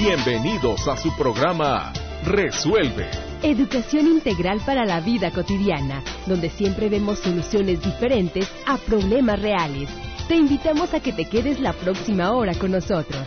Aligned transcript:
Bienvenidos 0.00 0.86
a 0.86 0.96
su 0.96 1.12
programa 1.16 1.92
Resuelve. 2.24 3.10
Educación 3.42 4.06
integral 4.06 4.60
para 4.64 4.84
la 4.84 5.00
vida 5.00 5.32
cotidiana, 5.32 6.04
donde 6.26 6.50
siempre 6.50 6.88
vemos 6.88 7.18
soluciones 7.18 7.82
diferentes 7.82 8.48
a 8.64 8.76
problemas 8.76 9.42
reales. 9.42 9.90
Te 10.28 10.36
invitamos 10.36 10.94
a 10.94 11.00
que 11.00 11.12
te 11.12 11.24
quedes 11.24 11.58
la 11.58 11.72
próxima 11.72 12.30
hora 12.30 12.54
con 12.54 12.70
nosotros. 12.70 13.26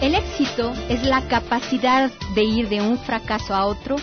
El 0.00 0.14
éxito 0.14 0.72
es 0.88 1.04
la 1.04 1.20
capacidad 1.28 2.10
de 2.34 2.42
ir 2.42 2.70
de 2.70 2.80
un 2.80 2.96
fracaso 2.96 3.54
a 3.54 3.66
otro 3.66 3.96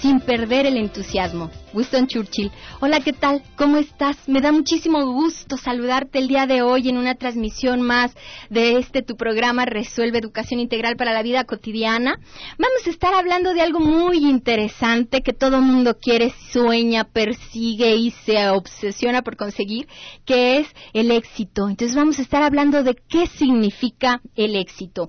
sin 0.00 0.20
perder 0.20 0.66
el 0.66 0.76
entusiasmo. 0.76 1.50
Winston 1.72 2.06
Churchill. 2.06 2.50
Hola, 2.80 3.00
¿qué 3.00 3.12
tal? 3.12 3.42
¿Cómo 3.56 3.78
estás? 3.78 4.28
Me 4.28 4.40
da 4.40 4.52
muchísimo 4.52 5.04
gusto 5.12 5.56
saludarte 5.56 6.18
el 6.18 6.28
día 6.28 6.46
de 6.46 6.62
hoy 6.62 6.88
en 6.88 6.98
una 6.98 7.14
transmisión 7.14 7.80
más 7.80 8.14
de 8.50 8.78
este 8.78 9.02
tu 9.02 9.16
programa 9.16 9.64
Resuelve 9.64 10.18
Educación 10.18 10.60
Integral 10.60 10.96
para 10.96 11.12
la 11.12 11.22
Vida 11.22 11.44
Cotidiana. 11.44 12.18
Vamos 12.58 12.86
a 12.86 12.90
estar 12.90 13.14
hablando 13.14 13.54
de 13.54 13.62
algo 13.62 13.80
muy 13.80 14.18
interesante 14.28 15.22
que 15.22 15.32
todo 15.32 15.60
mundo 15.60 15.96
quiere, 15.98 16.34
sueña, 16.50 17.04
persigue 17.04 17.96
y 17.96 18.10
se 18.10 18.48
obsesiona 18.50 19.22
por 19.22 19.36
conseguir, 19.36 19.88
que 20.26 20.58
es 20.58 20.68
el 20.92 21.10
éxito. 21.10 21.68
Entonces 21.68 21.96
vamos 21.96 22.18
a 22.18 22.22
estar 22.22 22.42
hablando 22.42 22.82
de 22.82 22.94
qué 23.08 23.26
significa 23.26 24.20
el 24.36 24.56
éxito. 24.56 25.08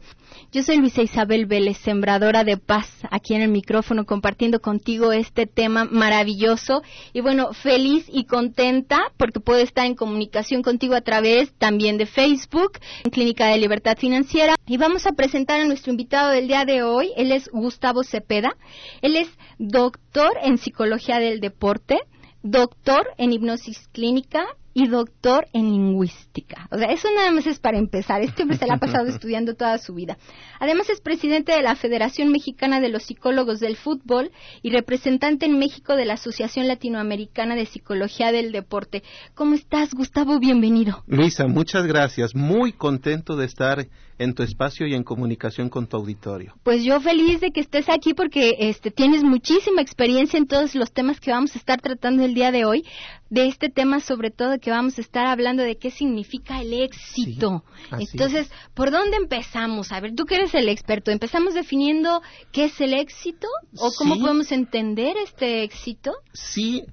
Yo 0.51 0.63
soy 0.63 0.77
Luisa 0.77 1.01
Isabel 1.01 1.45
Vélez, 1.45 1.77
sembradora 1.77 2.43
de 2.43 2.57
paz, 2.57 2.87
aquí 3.11 3.35
en 3.35 3.41
el 3.41 3.49
micrófono 3.49 4.05
compartiendo 4.05 4.61
contigo 4.61 5.11
este 5.11 5.45
tema 5.45 5.85
maravilloso. 5.85 6.52
Y 7.13 7.21
bueno, 7.21 7.53
feliz 7.53 8.05
y 8.07 8.25
contenta 8.25 9.11
porque 9.17 9.39
puedo 9.39 9.59
estar 9.59 9.85
en 9.85 9.95
comunicación 9.95 10.61
contigo 10.61 10.95
a 10.95 11.01
través 11.01 11.53
también 11.53 11.97
de 11.97 12.05
Facebook, 12.05 12.79
en 13.03 13.11
Clínica 13.11 13.47
de 13.47 13.57
Libertad 13.57 13.97
Financiera. 13.97 14.55
Y 14.65 14.77
vamos 14.77 15.05
a 15.05 15.13
presentar 15.13 15.59
a 15.59 15.65
nuestro 15.65 15.91
invitado 15.91 16.29
del 16.29 16.47
día 16.47 16.65
de 16.65 16.83
hoy. 16.83 17.11
Él 17.17 17.31
es 17.31 17.49
Gustavo 17.49 18.03
Cepeda. 18.03 18.55
Él 19.01 19.15
es 19.15 19.29
doctor 19.57 20.31
en 20.41 20.57
psicología 20.57 21.19
del 21.19 21.39
deporte, 21.39 21.99
doctor 22.41 23.07
en 23.17 23.33
hipnosis 23.33 23.87
clínica 23.91 24.45
y 24.73 24.87
doctor 24.87 25.47
en 25.53 25.69
lingüística. 25.69 26.67
O 26.71 26.77
sea, 26.77 26.91
eso 26.91 27.07
nada 27.15 27.31
más 27.31 27.45
es 27.45 27.59
para 27.59 27.77
empezar. 27.77 28.21
Este 28.21 28.43
hombre 28.43 28.57
se 28.57 28.67
la 28.67 28.75
ha 28.75 28.79
pasado 28.79 29.07
estudiando 29.09 29.55
toda 29.55 29.77
su 29.77 29.93
vida. 29.93 30.17
Además 30.59 30.89
es 30.89 31.01
presidente 31.01 31.51
de 31.51 31.61
la 31.61 31.75
Federación 31.75 32.31
Mexicana 32.31 32.79
de 32.79 32.89
los 32.89 33.03
Psicólogos 33.03 33.59
del 33.59 33.75
Fútbol 33.75 34.31
y 34.61 34.71
representante 34.71 35.45
en 35.45 35.59
México 35.59 35.95
de 35.95 36.05
la 36.05 36.15
Asociación 36.15 36.67
Latinoamericana 36.67 37.55
de 37.55 37.65
Psicología 37.65 38.31
del 38.31 38.51
Deporte. 38.51 39.03
¿Cómo 39.35 39.55
estás, 39.55 39.93
Gustavo? 39.93 40.39
Bienvenido. 40.39 41.03
Luisa, 41.07 41.47
muchas 41.47 41.85
gracias. 41.85 42.35
Muy 42.35 42.73
contento 42.73 43.35
de 43.35 43.45
estar 43.45 43.87
en 44.17 44.33
tu 44.33 44.43
espacio 44.43 44.87
y 44.87 44.93
en 44.93 45.03
comunicación 45.03 45.69
con 45.69 45.87
tu 45.87 45.97
auditorio. 45.97 46.53
Pues 46.63 46.83
yo 46.83 46.99
feliz 47.01 47.41
de 47.41 47.51
que 47.51 47.59
estés 47.59 47.89
aquí 47.89 48.13
porque 48.13 48.55
este 48.59 48.91
tienes 48.91 49.23
muchísima 49.23 49.81
experiencia 49.81 50.37
en 50.37 50.47
todos 50.47 50.75
los 50.75 50.91
temas 50.91 51.19
que 51.19 51.31
vamos 51.31 51.55
a 51.55 51.59
estar 51.59 51.81
tratando 51.81 52.23
el 52.23 52.33
día 52.33 52.51
de 52.51 52.65
hoy, 52.65 52.83
de 53.33 53.47
este 53.47 53.69
tema 53.69 53.99
sobre 53.99 54.29
todo 54.29 54.59
que 54.59 54.69
vamos 54.69 54.99
a 54.99 55.01
estar 55.01 55.25
hablando 55.25 55.63
de 55.63 55.77
qué 55.77 55.89
significa 55.89 56.61
el 56.61 56.71
éxito. 56.71 57.63
Entonces, 57.97 58.51
¿por 58.75 58.91
dónde 58.91 59.17
empezamos? 59.17 59.91
A 59.91 59.99
ver, 59.99 60.13
tú 60.13 60.25
que 60.25 60.35
eres 60.35 60.53
el 60.53 60.69
experto, 60.69 61.09
¿empezamos 61.09 61.55
definiendo 61.55 62.21
qué 62.51 62.65
es 62.65 62.79
el 62.79 62.93
éxito 62.93 63.47
o 63.79 63.89
cómo 63.97 64.19
podemos 64.19 64.51
entender 64.51 65.15
este 65.17 65.63
éxito? 65.63 66.13
Sí, 66.31 66.83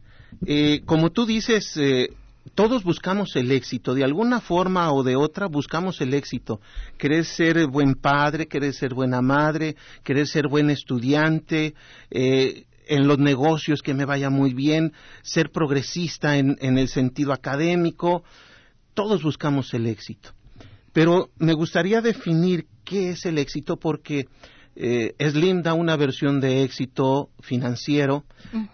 eh, 0.47 0.81
como 0.87 1.11
tú 1.11 1.27
dices, 1.27 1.77
eh, 1.77 2.09
todos 2.55 2.85
buscamos 2.85 3.37
el 3.37 3.53
éxito, 3.53 3.93
de 3.93 4.05
alguna 4.05 4.41
forma 4.41 4.91
o 4.95 5.03
de 5.03 5.17
otra 5.17 5.47
buscamos 5.47 6.01
el 6.01 6.15
éxito. 6.15 6.63
Querés 6.97 7.29
ser 7.29 7.67
buen 7.67 7.97
padre, 7.97 8.47
querés 8.47 8.79
ser 8.79 8.95
buena 8.95 9.21
madre, 9.21 9.77
querés 10.03 10.31
ser 10.31 10.49
buen 10.49 10.71
estudiante, 10.71 11.75
eh, 12.11 12.65
en 12.91 13.07
los 13.07 13.19
negocios 13.19 13.83
que 13.83 13.95
me 13.95 14.05
vaya 14.05 14.31
muy 14.31 14.53
bien, 14.53 14.93
ser 15.23 15.51
progresista 15.51 16.37
en, 16.37 16.57
el 16.61 16.89
sentido 16.89 17.33
académico. 17.33 18.25
Todos 18.95 19.23
buscamos 19.23 19.73
el 19.75 19.87
éxito. 19.87 20.31
Pero 20.93 21.31
me 21.39 21.53
gustaría 21.53 22.01
definir 22.01 22.67
qué 22.85 23.11
es 23.11 23.25
el 23.27 23.39
éxito 23.39 23.77
porque 23.77 24.27
eh, 24.75 25.15
Slim 25.21 25.63
da 25.63 25.73
una 25.73 25.97
versión 25.97 26.41
de 26.41 26.65
éxito 26.65 27.31
financiero, 27.41 28.25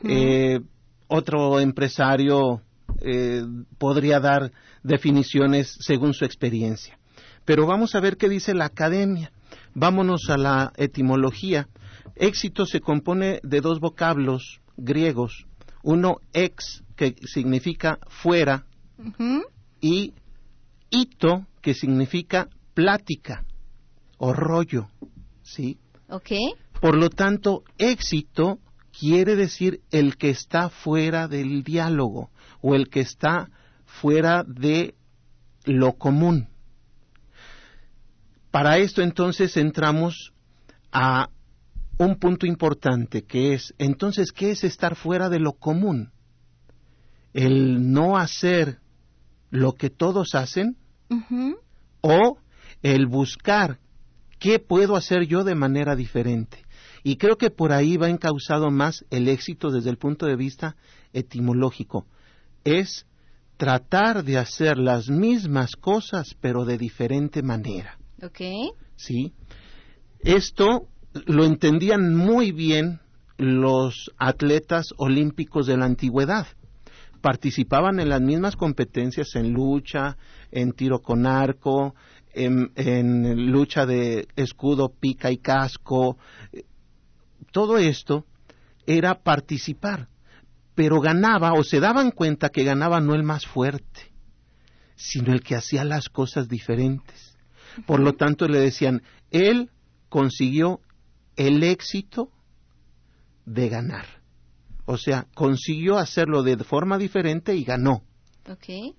eh, 0.03 0.60
otro 1.09 1.60
empresario 1.60 2.62
eh, 3.03 3.43
podría 3.77 4.19
dar 4.19 4.50
definiciones 4.83 5.77
según 5.81 6.15
su 6.15 6.25
experiencia. 6.25 6.98
Pero 7.44 7.66
vamos 7.66 7.94
a 7.94 8.00
ver 8.00 8.16
qué 8.16 8.31
dice 8.31 8.54
la 8.54 8.65
academia. 8.65 9.31
Vámonos 9.75 10.31
a 10.31 10.38
la 10.38 10.72
etimología. 10.78 11.69
Éxito 12.15 12.67
se 12.67 12.81
compone 12.81 13.41
de 13.43 13.61
dos 13.61 13.81
vocablos 13.81 14.61
griegos. 14.77 15.47
Uno 15.83 16.19
ex, 16.33 16.83
que 16.97 17.15
significa 17.27 17.99
fuera, 18.09 18.67
y 19.81 20.15
ito, 20.91 21.47
que 21.61 21.75
significa 21.75 22.49
plática 22.75 23.45
o 24.19 24.33
rollo. 24.33 24.89
¿Sí? 25.43 25.78
Por 26.81 26.97
lo 26.97 27.11
tanto, 27.11 27.65
éxito 27.78 28.59
quiere 28.99 29.37
decir 29.37 29.81
el 29.91 30.16
que 30.16 30.31
está 30.31 30.71
fuera 30.71 31.28
del 31.28 31.62
diálogo 31.62 32.31
o 32.61 32.75
el 32.75 32.89
que 32.89 33.00
está 33.00 33.50
fuera 33.84 34.43
de 34.45 34.95
lo 35.65 35.93
común. 35.93 36.49
Para 38.50 38.78
esto 38.78 39.03
entonces 39.03 39.56
entramos 39.56 40.33
a 40.91 41.28
un 41.99 42.17
punto 42.17 42.47
importante 42.47 43.25
que 43.25 43.55
es, 43.55 43.75
entonces, 43.79 44.33
¿qué 44.33 44.51
es 44.51 44.65
estar 44.65 44.97
fuera 44.97 45.29
de 45.29 45.39
lo 45.39 45.53
común? 45.53 46.12
El 47.33 47.93
no 47.93 48.17
hacer 48.17 48.79
lo 49.51 49.73
que 49.73 49.91
todos 49.91 50.34
hacen 50.34 50.77
o 52.01 52.39
el 52.83 53.07
buscar 53.07 53.79
qué 54.39 54.59
puedo 54.59 54.97
hacer 54.97 55.27
yo 55.27 55.45
de 55.45 55.55
manera 55.55 55.97
diferente. 55.97 56.65
Y 57.03 57.17
creo 57.17 57.37
que 57.37 57.51
por 57.51 57.73
ahí 57.73 57.97
va 57.97 58.09
encausado 58.09 58.71
más 58.71 59.05
el 59.11 59.28
éxito 59.28 59.71
desde 59.71 59.91
el 59.91 59.97
punto 59.97 60.27
de 60.27 60.37
vista 60.37 60.77
etimológico. 61.13 62.07
Es 62.65 63.07
tratar 63.57 64.25
de 64.25 64.39
hacer 64.39 64.77
las 64.77 65.09
mismas 65.09 65.77
cosas 65.77 66.37
pero 66.41 66.65
de 66.65 66.78
diferente 66.78 67.43
manera. 67.43 67.99
Ok. 68.23 68.41
Sí. 68.97 69.33
Esto 70.21 70.89
lo 71.27 71.44
entendían 71.44 72.15
muy 72.15 72.53
bien 72.53 73.00
los 73.38 74.12
atletas 74.19 74.88
olímpicos 74.97 75.66
de 75.66 75.77
la 75.77 75.87
antigüedad. 75.87 76.47
Participaban 77.21 77.99
en 77.99 78.09
las 78.09 78.21
mismas 78.21 78.56
competencias 78.56 79.34
en 79.34 79.53
lucha, 79.53 80.16
en 80.50 80.72
tiro 80.72 81.00
con 81.00 81.27
arco, 81.27 81.94
en, 82.32 83.50
lucha 83.50 83.87
de 83.87 84.28
escudo, 84.37 84.88
pica 84.88 85.31
y 85.31 85.38
casco. 85.38 86.19
Todo 87.50 87.78
esto 87.78 88.27
era 88.87 89.22
participar, 89.22 90.09
pero 90.75 91.00
ganaba 91.00 91.53
o 91.54 91.65
se 91.65 91.81
daban 91.81 92.10
cuenta 92.10 92.50
que 92.50 92.65
ganaba 92.65 93.00
no 93.00 93.15
el 93.15 93.22
más 93.22 93.47
fuerte, 93.47 94.12
sino 94.94 95.33
el 95.33 95.43
que 95.43 95.56
hacía 95.56 95.84
las 95.84 96.09
cosas 96.09 96.48
diferentes. 96.48 97.37
Por 97.87 98.00
lo 98.00 98.15
tanto 98.15 98.47
le 98.47 98.60
decían, 98.60 99.03
él 99.31 99.71
consiguió 100.09 100.81
el 101.36 101.62
éxito 101.62 102.30
de 103.44 103.69
ganar. 103.69 104.06
O 104.84 104.97
sea, 104.97 105.26
consiguió 105.34 105.98
hacerlo 105.98 106.42
de 106.42 106.56
forma 106.58 106.98
diferente 106.98 107.54
y 107.56 107.65
ganó. 107.65 108.03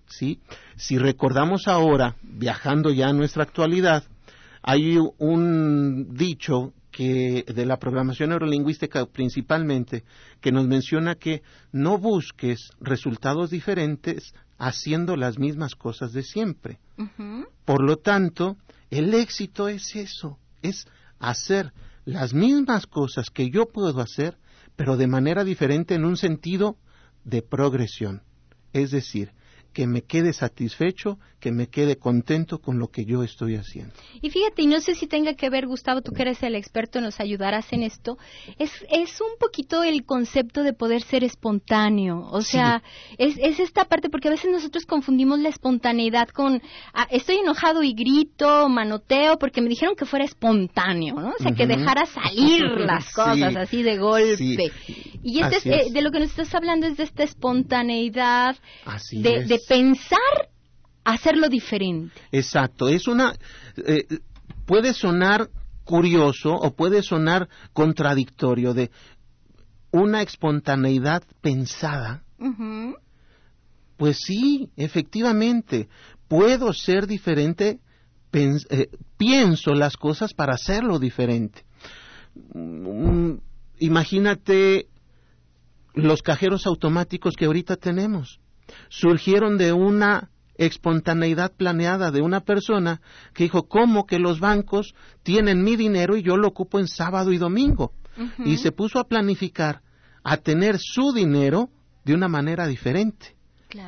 ¿Sí? 0.07 0.41
Si 0.75 0.97
recordamos 0.97 1.67
ahora, 1.67 2.17
viajando 2.21 2.91
ya 2.91 3.07
a 3.07 3.13
nuestra 3.13 3.43
actualidad, 3.43 4.03
hay 4.61 4.97
un 5.17 6.13
dicho 6.13 6.73
que 6.91 7.45
de 7.47 7.65
la 7.65 7.77
programación 7.77 8.29
neurolingüística 8.31 9.05
principalmente 9.05 10.03
que 10.41 10.51
nos 10.51 10.67
menciona 10.67 11.15
que 11.15 11.43
no 11.71 11.97
busques 11.99 12.71
resultados 12.81 13.51
diferentes 13.51 14.33
haciendo 14.57 15.15
las 15.15 15.37
mismas 15.37 15.75
cosas 15.75 16.11
de 16.11 16.23
siempre. 16.23 16.79
Por 17.65 17.83
lo 17.83 17.97
tanto, 17.97 18.57
el 18.89 19.13
éxito 19.13 19.67
es 19.67 19.95
eso, 19.95 20.39
es 20.61 20.87
hacer 21.19 21.71
las 22.07 22.33
mismas 22.33 22.87
cosas 22.87 23.29
que 23.29 23.49
yo 23.49 23.65
puedo 23.65 23.99
hacer, 23.99 24.37
pero 24.77 24.95
de 24.95 25.07
manera 25.07 25.43
diferente 25.43 25.93
en 25.93 26.05
un 26.05 26.15
sentido 26.15 26.77
de 27.25 27.41
progresión. 27.41 28.23
Es 28.71 28.91
decir, 28.91 29.33
que 29.73 29.87
me 29.87 30.03
quede 30.03 30.31
satisfecho 30.31 31.19
que 31.39 31.51
me 31.51 31.67
quede 31.67 31.97
contento 31.97 32.59
con 32.59 32.79
lo 32.79 32.87
que 32.87 33.05
yo 33.05 33.23
estoy 33.23 33.55
haciendo. 33.55 33.93
Y 34.21 34.29
fíjate, 34.29 34.63
y 34.63 34.67
no 34.67 34.79
sé 34.81 34.95
si 34.95 35.07
tenga 35.07 35.35
que 35.35 35.49
ver, 35.49 35.67
Gustavo, 35.67 36.01
tú 36.01 36.11
que 36.11 36.23
eres 36.23 36.41
el 36.41 36.55
experto, 36.55 36.99
nos 36.99 37.19
ayudarás 37.19 37.71
en 37.73 37.83
esto, 37.83 38.17
es, 38.57 38.71
es 38.89 39.21
un 39.21 39.37
poquito 39.39 39.83
el 39.83 40.03
concepto 40.03 40.63
de 40.63 40.73
poder 40.73 41.03
ser 41.03 41.23
espontáneo, 41.23 42.27
o 42.31 42.41
sea, 42.41 42.81
es, 43.17 43.37
es 43.39 43.59
esta 43.59 43.85
parte, 43.85 44.09
porque 44.09 44.29
a 44.29 44.31
veces 44.31 44.51
nosotros 44.51 44.85
confundimos 44.85 45.39
la 45.39 45.49
espontaneidad 45.49 46.29
con, 46.29 46.61
ah, 46.93 47.07
estoy 47.11 47.37
enojado 47.37 47.83
y 47.83 47.93
grito, 47.93 48.67
manoteo, 48.67 49.37
porque 49.37 49.61
me 49.61 49.69
dijeron 49.69 49.95
que 49.95 50.05
fuera 50.05 50.25
espontáneo, 50.25 51.15
¿no? 51.15 51.29
O 51.29 51.43
sea, 51.43 51.51
que 51.51 51.67
dejara 51.67 52.05
salir 52.07 52.63
las 52.79 53.13
cosas 53.13 53.55
así 53.55 53.83
de 53.83 53.97
golpe. 53.97 54.71
Y 55.23 55.41
este 55.41 55.87
eh, 55.87 55.91
de 55.91 56.01
lo 56.01 56.11
que 56.11 56.19
nos 56.19 56.29
estás 56.29 56.53
hablando 56.55 56.87
es 56.87 56.97
de 56.97 57.03
esta 57.03 57.23
espontaneidad, 57.23 58.55
de, 59.11 59.45
de 59.45 59.59
pensar 59.67 60.49
hacerlo 61.13 61.49
diferente. 61.49 62.19
Exacto, 62.31 62.89
es 62.89 63.07
una 63.07 63.33
eh, 63.77 64.05
puede 64.65 64.93
sonar 64.93 65.49
curioso 65.85 66.53
o 66.53 66.75
puede 66.75 67.01
sonar 67.01 67.47
contradictorio 67.73 68.73
de 68.73 68.91
una 69.91 70.21
espontaneidad 70.21 71.23
pensada. 71.41 72.23
Pues 73.95 74.19
sí, 74.19 74.69
efectivamente, 74.75 75.87
puedo 76.27 76.73
ser 76.73 77.07
diferente, 77.07 77.79
eh, 78.33 78.89
pienso 79.17 79.73
las 79.73 79.95
cosas 79.95 80.33
para 80.33 80.55
hacerlo 80.55 80.99
diferente. 80.99 81.63
Mm, 82.53 83.35
imagínate 83.79 84.87
los 85.93 86.21
cajeros 86.21 86.67
automáticos 86.67 87.35
que 87.35 87.45
ahorita 87.45 87.77
tenemos. 87.77 88.39
Surgieron 88.89 89.57
de 89.57 89.71
una 89.71 90.29
espontaneidad 90.57 91.53
planeada 91.55 92.11
de 92.11 92.21
una 92.21 92.41
persona 92.41 93.01
que 93.33 93.43
dijo, 93.43 93.67
¿cómo 93.67 94.05
que 94.05 94.19
los 94.19 94.39
bancos 94.39 94.93
tienen 95.23 95.63
mi 95.63 95.75
dinero 95.75 96.17
y 96.17 96.23
yo 96.23 96.37
lo 96.37 96.47
ocupo 96.47 96.79
en 96.79 96.87
sábado 96.87 97.31
y 97.31 97.37
domingo? 97.37 97.93
Y 98.43 98.57
se 98.57 98.71
puso 98.71 98.99
a 98.99 99.07
planificar, 99.07 99.81
a 100.23 100.37
tener 100.37 100.77
su 100.79 101.13
dinero 101.13 101.69
de 102.03 102.15
una 102.15 102.27
manera 102.27 102.65
diferente. 102.65 103.35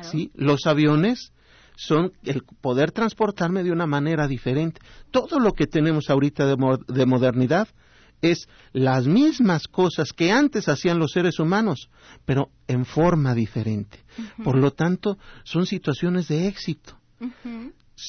¿sí? 0.02 0.30
Los 0.34 0.66
aviones 0.66 1.32
son 1.76 2.12
el 2.22 2.44
poder 2.60 2.92
transportarme 2.92 3.64
de 3.64 3.72
una 3.72 3.86
manera 3.86 4.28
diferente. 4.28 4.80
Todo 5.10 5.40
lo 5.40 5.52
que 5.52 5.66
tenemos 5.66 6.10
ahorita 6.10 6.46
de 6.46 7.06
modernidad 7.06 7.68
es 8.22 8.48
las 8.72 9.06
mismas 9.06 9.66
cosas 9.68 10.12
que 10.12 10.30
antes 10.30 10.68
hacían 10.68 10.98
los 10.98 11.12
seres 11.12 11.38
humanos, 11.38 11.90
pero 12.24 12.50
en 12.66 12.84
forma 12.84 13.34
diferente. 13.34 14.04
Por 14.42 14.56
lo 14.56 14.72
tanto, 14.72 15.18
son 15.44 15.66
situaciones 15.66 16.28
de 16.28 16.48
éxito. 16.48 16.98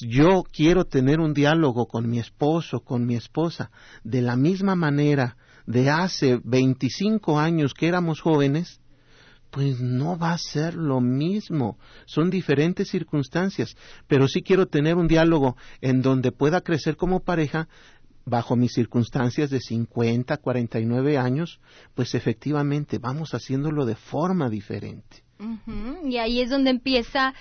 Yo 0.01 0.43
quiero 0.51 0.85
tener 0.85 1.19
un 1.19 1.33
diálogo 1.33 1.87
con 1.87 2.09
mi 2.09 2.19
esposo, 2.19 2.81
con 2.81 3.05
mi 3.05 3.15
esposa, 3.15 3.71
de 4.03 4.21
la 4.21 4.35
misma 4.37 4.75
manera 4.75 5.37
de 5.65 5.89
hace 5.89 6.39
25 6.43 7.39
años 7.39 7.73
que 7.73 7.87
éramos 7.87 8.21
jóvenes, 8.21 8.79
pues 9.51 9.81
no 9.81 10.17
va 10.17 10.31
a 10.31 10.37
ser 10.37 10.75
lo 10.75 11.01
mismo. 11.01 11.77
Son 12.05 12.29
diferentes 12.29 12.89
circunstancias, 12.89 13.75
pero 14.07 14.27
sí 14.27 14.41
quiero 14.41 14.65
tener 14.67 14.95
un 14.95 15.07
diálogo 15.07 15.57
en 15.81 16.01
donde 16.01 16.31
pueda 16.31 16.61
crecer 16.61 16.95
como 16.95 17.19
pareja 17.19 17.67
bajo 18.31 18.55
mis 18.55 18.71
circunstancias 18.71 19.49
de 19.49 19.59
50, 19.59 20.37
49 20.37 21.17
años, 21.17 21.59
pues 21.93 22.15
efectivamente 22.15 22.97
vamos 22.97 23.33
haciéndolo 23.33 23.85
de 23.85 23.95
forma 23.95 24.49
diferente. 24.49 25.23
Y 26.05 26.17
ahí 26.17 26.39
es 26.39 26.49
donde 26.49 26.69
empieza 26.69 27.33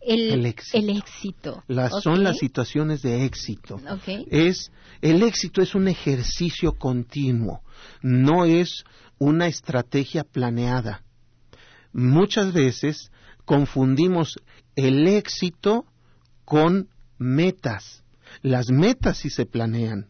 el, 0.00 0.46
éxito. 0.46 1.64
Son 2.02 2.22
las 2.22 2.38
situaciones 2.38 3.02
de 3.02 3.26
éxito. 3.26 3.78
Es, 4.30 4.72
el 5.02 5.22
éxito 5.22 5.60
es 5.60 5.74
un 5.74 5.88
ejercicio 5.88 6.72
continuo, 6.78 7.60
no 8.00 8.46
es 8.46 8.84
una 9.18 9.48
estrategia 9.48 10.24
planeada. 10.24 11.02
Muchas 11.92 12.52
veces 12.54 13.10
confundimos 13.44 14.38
el 14.76 15.08
éxito 15.08 15.84
con 16.44 16.88
metas. 17.18 18.04
Las 18.42 18.70
metas 18.70 19.18
sí 19.18 19.30
se 19.30 19.46
planean. 19.46 20.08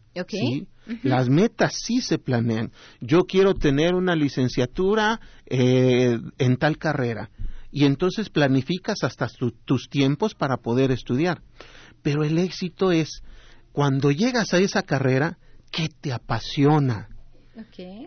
Las 1.03 1.29
metas 1.29 1.73
sí 1.75 2.01
se 2.01 2.17
planean. 2.17 2.71
Yo 2.99 3.21
quiero 3.21 3.53
tener 3.53 3.93
una 3.93 4.15
licenciatura 4.15 5.19
eh, 5.45 6.17
en 6.37 6.57
tal 6.57 6.77
carrera. 6.77 7.29
Y 7.71 7.85
entonces 7.85 8.29
planificas 8.29 9.03
hasta 9.03 9.27
tus 9.65 9.89
tiempos 9.89 10.33
para 10.33 10.57
poder 10.57 10.91
estudiar. 10.91 11.43
Pero 12.01 12.23
el 12.23 12.37
éxito 12.39 12.91
es 12.91 13.21
cuando 13.71 14.11
llegas 14.11 14.53
a 14.53 14.59
esa 14.59 14.81
carrera, 14.81 15.37
¿qué 15.71 15.89
te 16.01 16.11
apasiona? 16.11 17.09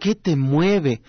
¿Qué 0.01 0.15
te 0.15 0.35
mueve? 0.35 1.03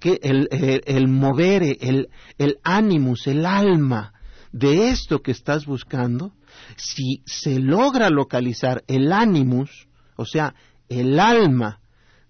¿Qué, 0.00 0.18
el, 0.22 0.48
el, 0.50 1.08
mover, 1.08 1.62
el, 1.62 2.08
el 2.38 2.58
ánimos, 2.64 3.26
el 3.26 3.46
alma 3.46 4.12
de 4.54 4.90
esto 4.90 5.20
que 5.20 5.32
estás 5.32 5.66
buscando? 5.66 6.32
Si 6.76 7.22
se 7.26 7.58
logra 7.58 8.08
localizar 8.08 8.84
el 8.86 9.12
ánimos, 9.12 9.88
o 10.16 10.24
sea, 10.24 10.54
el 10.88 11.18
alma 11.18 11.80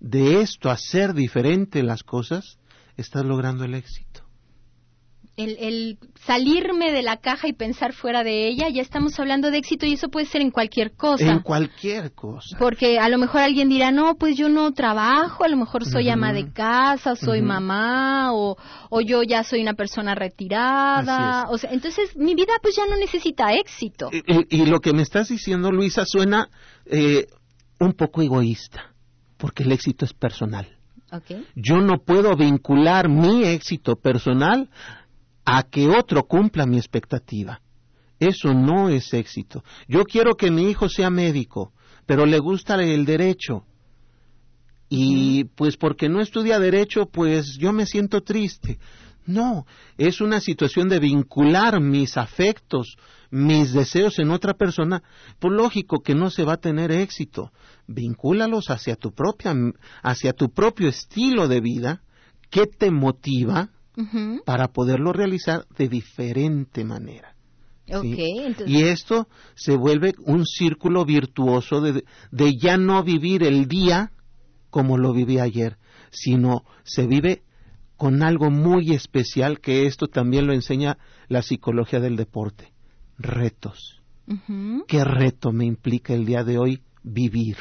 de 0.00 0.40
esto, 0.40 0.70
hacer 0.70 1.12
diferente 1.12 1.82
las 1.82 2.02
cosas, 2.02 2.58
estás 2.96 3.26
logrando 3.26 3.64
el 3.64 3.74
éxito. 3.74 4.13
El, 5.36 5.98
salirme 6.24 6.92
de 6.92 7.02
la 7.02 7.16
caja 7.16 7.48
y 7.48 7.52
pensar 7.52 7.92
fuera 7.92 8.22
de 8.22 8.46
ella, 8.46 8.68
ya 8.68 8.80
estamos 8.80 9.18
hablando 9.18 9.50
de 9.50 9.58
éxito 9.58 9.84
y 9.84 9.94
eso 9.94 10.08
puede 10.08 10.26
ser 10.26 10.40
en 10.40 10.50
cualquier 10.50 10.92
cosa. 10.92 11.24
En 11.24 11.40
cualquier 11.40 12.12
cosa. 12.12 12.56
Porque 12.58 12.98
a 12.98 13.08
lo 13.08 13.18
mejor 13.18 13.42
alguien 13.42 13.68
dirá, 13.68 13.90
no, 13.90 14.14
pues 14.14 14.36
yo 14.36 14.48
no 14.48 14.72
trabajo, 14.72 15.44
a 15.44 15.48
lo 15.48 15.56
mejor 15.56 15.84
soy 15.84 16.08
ama 16.08 16.32
de 16.32 16.52
casa, 16.52 17.16
soy 17.16 17.42
mamá, 17.42 18.32
o, 18.32 18.56
o, 18.90 19.00
yo 19.00 19.22
ya 19.22 19.42
soy 19.42 19.60
una 19.60 19.74
persona 19.74 20.14
retirada. 20.14 21.46
O 21.50 21.58
sea, 21.58 21.70
entonces 21.72 22.16
mi 22.16 22.34
vida 22.34 22.54
pues 22.62 22.76
ya 22.76 22.86
no 22.86 22.96
necesita 22.96 23.52
éxito. 23.54 24.10
Y, 24.48 24.66
lo 24.66 24.80
que 24.80 24.92
me 24.92 25.02
estás 25.02 25.28
diciendo, 25.28 25.70
Luisa, 25.70 26.04
suena 26.06 26.48
eh, 26.86 27.26
un 27.80 27.92
poco 27.92 28.22
egoísta, 28.22 28.94
porque 29.36 29.64
el 29.64 29.72
éxito 29.72 30.04
es 30.04 30.14
personal. 30.14 30.74
Yo 31.54 31.76
no 31.76 31.98
puedo 31.98 32.36
vincular 32.36 33.08
mi 33.08 33.44
éxito 33.44 33.96
personal 33.96 34.68
a 35.44 35.62
que 35.64 35.88
otro 35.88 36.24
cumpla 36.24 36.66
mi 36.66 36.78
expectativa. 36.78 37.60
Eso 38.18 38.54
no 38.54 38.88
es 38.88 39.12
éxito. 39.12 39.62
Yo 39.88 40.04
quiero 40.04 40.34
que 40.34 40.50
mi 40.50 40.70
hijo 40.70 40.88
sea 40.88 41.10
médico, 41.10 41.72
pero 42.06 42.26
le 42.26 42.38
gusta 42.38 42.74
el 42.76 43.04
derecho. 43.04 43.64
Y 44.88 45.44
pues 45.56 45.76
porque 45.76 46.08
no 46.08 46.20
estudia 46.20 46.58
derecho, 46.58 47.06
pues 47.06 47.56
yo 47.58 47.72
me 47.72 47.86
siento 47.86 48.22
triste. 48.22 48.78
No, 49.26 49.66
es 49.96 50.20
una 50.20 50.40
situación 50.40 50.88
de 50.88 51.00
vincular 51.00 51.80
mis 51.80 52.16
afectos, 52.18 52.96
mis 53.30 53.72
deseos 53.72 54.18
en 54.18 54.30
otra 54.30 54.52
persona, 54.52 55.02
pues 55.38 55.52
lógico 55.54 56.00
que 56.00 56.14
no 56.14 56.30
se 56.30 56.44
va 56.44 56.54
a 56.54 56.60
tener 56.60 56.92
éxito. 56.92 57.50
Vincúlalos 57.86 58.68
hacia 58.68 58.96
tu 58.96 59.12
propia, 59.12 59.54
hacia 60.02 60.34
tu 60.34 60.50
propio 60.50 60.88
estilo 60.88 61.48
de 61.48 61.60
vida, 61.60 62.02
que 62.50 62.66
te 62.66 62.90
motiva 62.90 63.70
para 64.44 64.68
poderlo 64.68 65.12
realizar 65.12 65.66
de 65.76 65.88
diferente 65.88 66.84
manera. 66.84 67.34
Y 68.66 68.82
esto 68.82 69.28
se 69.54 69.76
vuelve 69.76 70.14
un 70.24 70.46
círculo 70.46 71.04
virtuoso 71.04 71.80
de, 71.80 72.04
de 72.30 72.56
ya 72.56 72.76
no 72.76 73.02
vivir 73.02 73.42
el 73.42 73.66
día 73.66 74.12
como 74.70 74.98
lo 74.98 75.12
viví 75.12 75.38
ayer, 75.38 75.76
sino 76.10 76.64
se 76.82 77.06
vive 77.06 77.42
con 77.96 78.22
algo 78.22 78.50
muy 78.50 78.92
especial 78.92 79.60
que 79.60 79.86
esto 79.86 80.08
también 80.08 80.46
lo 80.46 80.52
enseña 80.52 80.98
la 81.28 81.42
psicología 81.42 82.00
del 82.00 82.16
deporte, 82.16 82.72
retos. 83.18 84.02
¿Qué 84.88 85.04
reto 85.04 85.52
me 85.52 85.66
implica 85.66 86.14
el 86.14 86.24
día 86.24 86.44
de 86.44 86.58
hoy 86.58 86.82
vivir? 87.02 87.58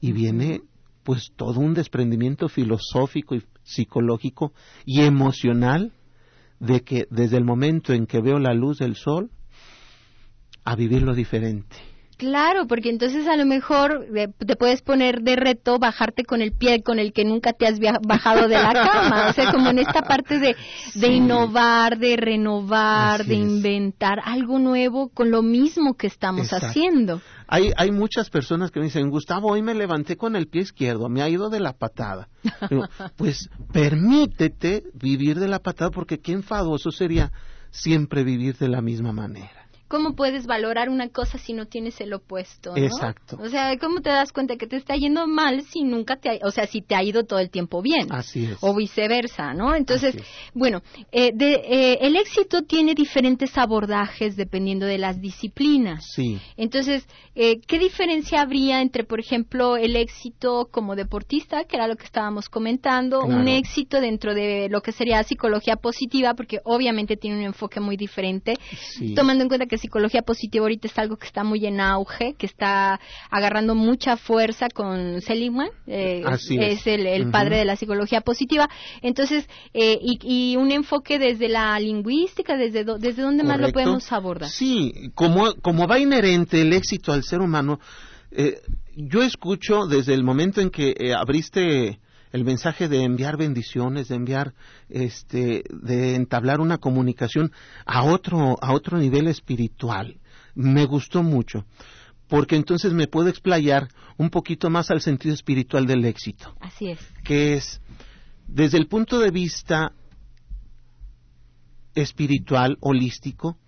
Y 0.00 0.12
viene 0.12 0.60
pues 1.02 1.32
todo 1.36 1.60
un 1.60 1.74
desprendimiento 1.74 2.48
filosófico 2.48 3.34
y 3.34 3.42
psicológico 3.64 4.52
y 4.84 5.02
emocional 5.02 5.92
de 6.60 6.82
que 6.82 7.06
desde 7.10 7.36
el 7.36 7.44
momento 7.44 7.92
en 7.92 8.06
que 8.06 8.20
veo 8.20 8.38
la 8.38 8.54
luz 8.54 8.78
del 8.78 8.94
sol 8.94 9.30
a 10.64 10.76
vivirlo 10.76 11.14
diferente 11.14 11.93
Claro, 12.16 12.66
porque 12.66 12.90
entonces 12.90 13.26
a 13.26 13.36
lo 13.36 13.46
mejor 13.46 14.06
eh, 14.14 14.28
te 14.38 14.56
puedes 14.56 14.82
poner 14.82 15.22
de 15.22 15.36
reto 15.36 15.78
bajarte 15.78 16.24
con 16.24 16.42
el 16.42 16.52
pie 16.52 16.82
con 16.82 16.98
el 16.98 17.12
que 17.12 17.24
nunca 17.24 17.52
te 17.52 17.66
has 17.66 17.78
bajado 18.02 18.48
de 18.48 18.54
la 18.54 18.72
cama. 18.72 19.28
O 19.30 19.32
sea, 19.32 19.52
como 19.52 19.70
en 19.70 19.78
esta 19.78 20.02
parte 20.02 20.38
de, 20.38 20.56
de 20.94 21.08
innovar, 21.08 21.98
de 21.98 22.16
renovar, 22.16 23.24
de 23.24 23.34
inventar 23.34 24.20
algo 24.24 24.58
nuevo 24.58 25.08
con 25.08 25.30
lo 25.30 25.42
mismo 25.42 25.94
que 25.94 26.06
estamos 26.06 26.52
haciendo. 26.52 27.20
Hay, 27.46 27.70
hay 27.76 27.90
muchas 27.90 28.30
personas 28.30 28.70
que 28.70 28.80
me 28.80 28.86
dicen, 28.86 29.10
Gustavo, 29.10 29.52
hoy 29.52 29.62
me 29.62 29.74
levanté 29.74 30.16
con 30.16 30.34
el 30.36 30.48
pie 30.48 30.62
izquierdo, 30.62 31.08
me 31.08 31.22
ha 31.22 31.28
ido 31.28 31.50
de 31.50 31.60
la 31.60 31.72
patada. 31.72 32.28
pues 33.16 33.48
permítete 33.72 34.84
vivir 34.94 35.38
de 35.38 35.48
la 35.48 35.58
patada 35.58 35.90
porque 35.90 36.20
qué 36.20 36.32
enfadoso 36.32 36.90
sería 36.90 37.32
siempre 37.70 38.24
vivir 38.24 38.56
de 38.56 38.68
la 38.68 38.80
misma 38.80 39.12
manera. 39.12 39.63
¿Cómo 39.94 40.16
puedes 40.16 40.46
valorar 40.46 40.88
una 40.88 41.08
cosa 41.08 41.38
si 41.38 41.52
no 41.52 41.66
tienes 41.66 42.00
el 42.00 42.12
opuesto? 42.12 42.70
¿no? 42.76 42.82
Exacto. 42.82 43.38
O 43.40 43.48
sea, 43.48 43.78
¿cómo 43.78 44.00
te 44.00 44.10
das 44.10 44.32
cuenta 44.32 44.56
que 44.56 44.66
te 44.66 44.74
está 44.74 44.96
yendo 44.96 45.28
mal 45.28 45.62
si 45.62 45.84
nunca 45.84 46.16
te 46.16 46.30
ha, 46.30 46.32
o 46.44 46.50
sea, 46.50 46.66
si 46.66 46.82
te 46.82 46.96
ha 46.96 47.02
ido 47.04 47.22
todo 47.22 47.38
el 47.38 47.48
tiempo 47.48 47.80
bien? 47.80 48.08
Así 48.10 48.46
es. 48.46 48.58
O 48.60 48.74
viceversa, 48.74 49.54
¿no? 49.54 49.72
Entonces, 49.72 50.16
bueno, 50.52 50.82
eh, 51.12 51.30
de, 51.32 51.52
eh, 51.54 51.98
el 52.00 52.16
éxito 52.16 52.62
tiene 52.62 52.94
diferentes 52.94 53.56
abordajes 53.56 54.34
dependiendo 54.34 54.84
de 54.84 54.98
las 54.98 55.20
disciplinas. 55.20 56.04
Sí. 56.12 56.40
Entonces, 56.56 57.06
eh, 57.36 57.60
¿qué 57.64 57.78
diferencia 57.78 58.40
habría 58.40 58.82
entre, 58.82 59.04
por 59.04 59.20
ejemplo, 59.20 59.76
el 59.76 59.94
éxito 59.94 60.66
como 60.72 60.96
deportista, 60.96 61.66
que 61.66 61.76
era 61.76 61.86
lo 61.86 61.94
que 61.94 62.04
estábamos 62.04 62.48
comentando, 62.48 63.20
Claro. 63.20 63.40
un 63.40 63.46
éxito 63.46 64.00
dentro 64.00 64.34
de 64.34 64.68
lo 64.68 64.80
que 64.80 64.90
sería 64.90 65.22
psicología 65.22 65.76
positiva, 65.76 66.34
porque 66.34 66.58
obviamente 66.64 67.16
tiene 67.16 67.38
un 67.38 67.44
enfoque 67.44 67.78
muy 67.78 67.96
diferente, 67.96 68.54
Sí. 68.98 69.14
tomando 69.14 69.42
en 69.44 69.48
cuenta 69.48 69.66
que 69.66 69.83
psicología 69.84 70.22
positiva 70.22 70.64
ahorita 70.64 70.88
es 70.88 70.98
algo 70.98 71.16
que 71.16 71.26
está 71.26 71.44
muy 71.44 71.66
en 71.66 71.78
auge, 71.78 72.34
que 72.38 72.46
está 72.46 72.98
agarrando 73.30 73.74
mucha 73.74 74.16
fuerza 74.16 74.68
con 74.72 75.20
Seligman, 75.20 75.68
eh, 75.86 76.22
Así 76.24 76.56
es. 76.58 76.86
el, 76.86 77.30
padre 77.30 77.58
de 77.58 77.64
la 77.66 77.76
psicología 77.76 78.22
positiva. 78.22 78.68
Entonces, 79.02 79.46
eh, 79.74 79.98
y, 80.00 80.18
y 80.22 80.56
un 80.56 80.70
enfoque 80.70 81.18
desde 81.18 81.48
la 81.48 81.78
lingüística, 81.78 82.56
desde, 82.56 82.84
do- 82.84 82.96
desde 82.98 83.20
dónde 83.22 83.44
más 83.44 83.60
lo 83.60 83.70
podemos 83.72 84.10
abordar. 84.10 84.48
Sí, 84.48 85.10
como, 85.14 85.54
como 85.60 85.86
va 85.86 85.98
inherente 85.98 86.62
el 86.62 86.72
éxito 86.72 87.12
al 87.12 87.22
ser 87.24 87.40
humano, 87.40 87.78
eh, 88.30 88.54
yo 88.96 89.22
escucho 89.22 89.86
desde 89.86 90.14
el 90.14 90.24
momento 90.24 90.60
en 90.62 90.70
que 90.70 90.94
eh, 90.98 91.12
abriste 91.14 92.00
el 92.34 92.44
mensaje 92.44 92.88
de 92.88 93.04
enviar 93.04 93.36
bendiciones, 93.36 94.08
de 94.08 94.16
enviar, 94.16 94.54
este, 94.88 95.62
de 95.70 96.16
entablar 96.16 96.60
una 96.60 96.78
comunicación 96.78 97.52
a 97.86 98.02
otro, 98.02 98.58
a 98.60 98.72
otro 98.72 98.98
nivel 98.98 99.28
espiritual. 99.28 100.18
Me 100.56 100.84
gustó 100.84 101.22
mucho, 101.22 101.64
porque 102.26 102.56
entonces 102.56 102.92
me 102.92 103.06
puedo 103.06 103.28
explayar 103.28 103.86
un 104.16 104.30
poquito 104.30 104.68
más 104.68 104.90
al 104.90 105.00
sentido 105.00 105.32
espiritual 105.32 105.86
del 105.86 106.04
éxito 106.04 106.56
Así 106.60 106.90
es. 106.90 106.98
que 107.22 107.54
es 107.54 107.80
desde 108.48 108.78
el 108.78 108.88
punto 108.88 109.20
de 109.20 109.30
vista 109.30 109.92
espiritual, 111.94 112.78
holístico, 112.80 113.58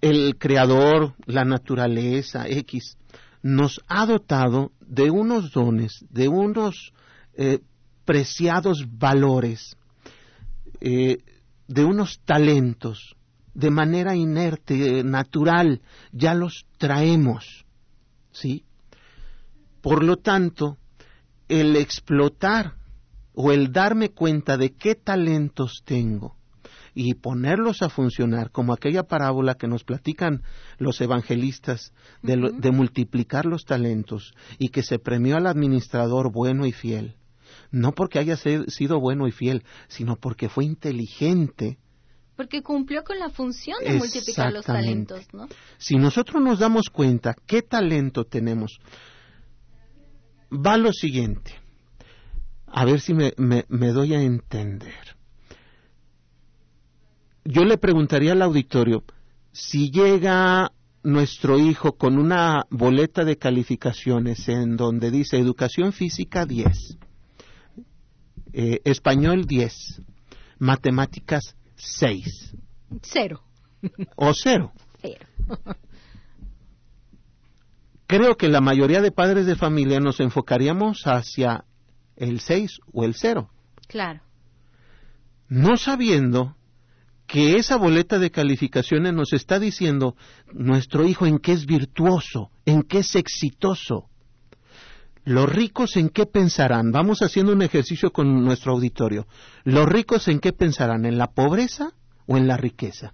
el 0.00 0.38
creador, 0.38 1.16
la 1.26 1.44
naturaleza, 1.44 2.46
X, 2.46 2.96
nos 3.42 3.80
ha 3.88 4.06
dotado 4.06 4.70
de 4.80 5.10
unos 5.10 5.50
dones, 5.50 6.04
de 6.10 6.28
unos 6.28 6.92
eh, 7.42 7.60
preciados 8.04 8.84
valores, 8.98 9.74
eh, 10.80 11.18
de 11.68 11.84
unos 11.84 12.20
talentos, 12.26 13.16
de 13.54 13.70
manera 13.70 14.14
inerte, 14.14 15.02
natural, 15.04 15.80
ya 16.12 16.34
los 16.34 16.66
traemos, 16.76 17.64
¿sí? 18.30 18.64
Por 19.80 20.04
lo 20.04 20.16
tanto, 20.18 20.76
el 21.48 21.76
explotar 21.76 22.74
o 23.34 23.52
el 23.52 23.72
darme 23.72 24.10
cuenta 24.10 24.58
de 24.58 24.72
qué 24.74 24.94
talentos 24.94 25.82
tengo 25.86 26.36
y 26.94 27.14
ponerlos 27.14 27.80
a 27.82 27.88
funcionar, 27.88 28.50
como 28.50 28.72
aquella 28.74 29.04
parábola 29.04 29.54
que 29.54 29.66
nos 29.68 29.84
platican 29.84 30.42
los 30.78 31.00
evangelistas 31.00 31.94
de, 32.22 32.36
lo- 32.36 32.50
de 32.50 32.70
multiplicar 32.70 33.46
los 33.46 33.64
talentos 33.64 34.34
y 34.58 34.68
que 34.68 34.82
se 34.82 34.98
premió 34.98 35.36
al 35.36 35.46
administrador 35.46 36.30
bueno 36.32 36.66
y 36.66 36.72
fiel, 36.72 37.14
no 37.70 37.92
porque 37.92 38.18
haya 38.18 38.36
sido 38.36 39.00
bueno 39.00 39.26
y 39.28 39.32
fiel, 39.32 39.64
sino 39.88 40.16
porque 40.16 40.48
fue 40.48 40.64
inteligente. 40.64 41.78
Porque 42.36 42.62
cumplió 42.62 43.04
con 43.04 43.18
la 43.18 43.28
función 43.30 43.76
de 43.84 43.90
multiplicar 43.98 44.52
los 44.52 44.64
talentos, 44.64 45.26
¿no? 45.34 45.48
Si 45.78 45.96
nosotros 45.96 46.42
nos 46.42 46.58
damos 46.58 46.88
cuenta 46.90 47.34
qué 47.46 47.62
talento 47.62 48.24
tenemos, 48.24 48.80
va 50.50 50.76
lo 50.76 50.92
siguiente. 50.92 51.52
A 52.66 52.84
ver 52.84 53.00
si 53.00 53.14
me, 53.14 53.34
me- 53.36 53.66
me 53.68 53.88
doy 53.88 54.14
a 54.14 54.22
entender. 54.22 55.16
Yo 57.44 57.64
le 57.64 57.78
preguntaría 57.78 58.32
al 58.32 58.42
auditorio, 58.42 59.02
si 59.52 59.90
llega 59.90 60.72
nuestro 61.02 61.58
hijo 61.58 61.96
con 61.96 62.18
una 62.18 62.66
boleta 62.70 63.24
de 63.24 63.36
calificaciones 63.38 64.48
en 64.48 64.76
donde 64.76 65.10
dice 65.10 65.38
educación 65.38 65.92
física 65.92 66.44
10, 66.44 66.98
eh, 68.52 68.80
español 68.84 69.44
10, 69.46 70.02
matemáticas 70.58 71.56
6 71.76 72.54
Cero. 73.02 73.42
o 74.16 74.32
0. 74.34 74.72
Cero. 75.00 75.26
creo 78.06 78.36
que 78.36 78.48
la 78.48 78.60
mayoría 78.60 79.00
de 79.00 79.12
padres 79.12 79.46
de 79.46 79.56
familia 79.56 80.00
nos 80.00 80.20
enfocaríamos 80.20 81.02
hacia 81.06 81.64
el 82.16 82.40
6 82.40 82.80
o 82.92 83.04
el 83.04 83.14
0, 83.14 83.50
Claro. 83.88 84.20
no 85.48 85.76
sabiendo 85.76 86.56
que 87.26 87.54
esa 87.56 87.76
boleta 87.76 88.18
de 88.18 88.30
calificaciones 88.32 89.14
nos 89.14 89.32
está 89.32 89.58
diciendo 89.60 90.16
nuestro 90.52 91.06
hijo 91.06 91.26
en 91.26 91.38
qué 91.38 91.52
es 91.52 91.64
virtuoso, 91.64 92.50
en 92.66 92.82
qué 92.82 92.98
es 92.98 93.14
exitoso. 93.14 94.09
Los 95.24 95.48
ricos 95.48 95.96
en 95.96 96.08
qué 96.08 96.26
pensarán. 96.26 96.92
Vamos 96.92 97.20
haciendo 97.20 97.52
un 97.52 97.62
ejercicio 97.62 98.10
con 98.10 98.44
nuestro 98.44 98.72
auditorio. 98.72 99.26
Los 99.64 99.86
ricos 99.86 100.28
en 100.28 100.40
qué 100.40 100.52
pensarán, 100.52 101.04
en 101.04 101.18
la 101.18 101.28
pobreza 101.28 101.92
o 102.26 102.36
en 102.36 102.46
la 102.46 102.56
riqueza. 102.56 103.12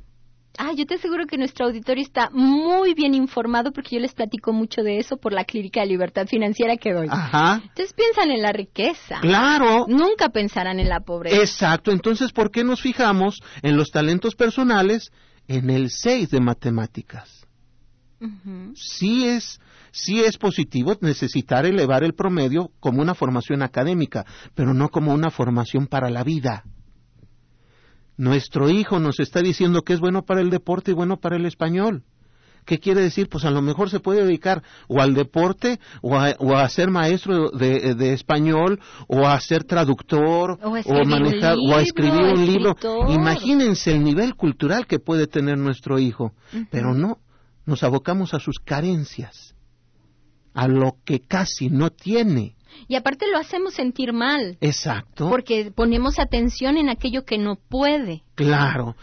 Ah, 0.59 0.73
yo 0.75 0.87
te 0.87 0.95
aseguro 0.95 1.27
que 1.27 1.37
nuestro 1.37 1.67
auditorio 1.67 2.03
está 2.03 2.31
muy 2.33 2.95
bien 2.95 3.15
informado 3.15 3.73
porque 3.73 3.97
yo 3.97 4.01
les 4.01 4.15
platico 4.15 4.53
mucho 4.53 4.83
de 4.83 4.99
eso 4.99 5.19
por 5.19 5.33
la 5.33 5.45
clínica 5.45 5.81
de 5.81 5.87
libertad 5.87 6.27
financiera 6.27 6.77
que 6.77 6.93
doy. 6.93 7.09
Ajá. 7.11 7.61
Entonces 7.63 7.93
piensan 7.93 8.31
en 8.31 8.41
la 8.41 8.53
riqueza. 8.53 9.21
Claro. 9.21 9.87
Nunca 9.89 10.31
pensarán 10.31 10.81
en 10.81 10.89
la 10.89 11.01
pobreza. 11.01 11.37
Exacto, 11.37 11.91
entonces, 11.91 12.33
¿por 12.33 12.51
qué 12.51 12.65
nos 12.65 12.81
fijamos 12.81 13.43
en 13.63 13.77
los 13.77 13.91
talentos 13.91 14.35
personales 14.35 15.13
en 15.47 15.69
el 15.69 15.91
6 15.91 16.31
de 16.31 16.41
matemáticas? 16.41 17.46
Sí 18.75 19.27
es, 19.27 19.61
sí 19.91 20.21
es 20.21 20.39
positivo 20.39 20.97
necesitar 21.01 21.67
elevar 21.67 22.03
el 22.03 22.15
promedio 22.15 22.71
como 22.81 23.03
una 23.03 23.15
formación 23.15 23.63
académica, 23.63 24.25
pero 24.55 24.75
no 24.75 24.89
como 24.89 25.13
una 25.13 25.31
formación 25.31 25.87
para 25.87 26.11
la 26.11 26.25
vida. 26.25 26.65
Nuestro 28.17 28.71
hijo 28.71 28.99
nos 28.99 29.21
está 29.21 29.41
diciendo 29.41 29.83
que 29.83 29.93
es 29.93 30.01
bueno 30.01 30.23
para 30.23 30.41
el 30.41 30.51
deporte 30.51 30.93
y 30.93 30.95
bueno 30.95 31.19
para 31.19 31.37
el 31.37 31.45
español. 31.45 32.05
¿Qué 32.65 32.81
quiere 32.81 33.01
decir? 33.01 33.29
Pues 33.29 33.45
a 33.45 33.51
lo 33.51 33.63
mejor 33.63 33.91
se 33.91 34.01
puede 34.01 34.25
dedicar 34.25 34.63
o 34.89 35.01
al 35.01 35.15
deporte 35.15 35.79
o 36.03 36.17
a, 36.17 36.35
o 36.39 36.57
a 36.57 36.69
ser 36.69 36.91
maestro 36.91 37.51
de, 37.51 37.95
de 37.95 38.13
español 38.13 38.81
o 39.07 39.25
a 39.27 39.39
ser 39.39 39.63
traductor 39.63 40.59
O 40.61 40.75
a 40.75 40.81
escribir 40.81 41.03
un 41.03 41.09
manejar 41.09 41.57
o 41.57 41.77
a 41.77 41.81
escribir 41.81 42.15
libro, 42.15 42.35
un 42.35 42.47
libro. 42.47 42.77
Imagínense 43.13 43.93
el 43.93 44.03
nivel 44.03 44.35
cultural 44.35 44.87
que 44.89 44.99
puede 44.99 45.29
tener 45.29 45.59
nuestro 45.59 46.01
hijo, 46.01 46.33
pero 46.71 46.93
no, 46.93 47.19
nos 47.67 47.83
abocamos 47.83 48.33
a 48.33 48.39
sus 48.39 48.59
carencias, 48.59 49.55
a 50.55 50.69
lo 50.69 50.97
que 51.05 51.21
casi 51.21 51.69
no 51.69 51.91
tiene. 51.91 52.57
Y 52.89 52.95
aparte 52.95 53.27
lo 53.31 53.39
hacemos 53.39 53.75
sentir 53.75 54.13
mal 54.13 54.57
Exacto. 54.61 55.29
porque 55.29 55.73
ponemos 55.75 56.19
atención 56.19 56.77
en 56.77 56.89
aquello 56.89 57.25
que 57.25 57.39
no 57.39 57.57
puede. 57.57 58.23
Claro. 58.35 58.97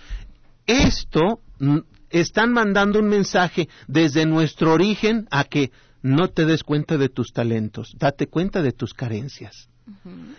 Esto 0.65 1.41
mm, 1.60 1.79
están 2.10 2.51
mandando 2.51 3.00
un 3.00 3.08
mensaje 3.08 3.67
desde 3.88 4.25
nuestro 4.25 4.74
origen 4.74 5.27
a 5.32 5.43
que 5.43 5.72
no 6.01 6.29
te 6.29 6.46
des 6.46 6.63
cuenta 6.63 6.98
de 6.98 7.10
tus 7.10 7.32
talentos, 7.34 7.96
date 7.98 8.27
cuenta 8.27 8.62
de 8.62 8.72
tus 8.72 8.93
carencias. 8.93 9.70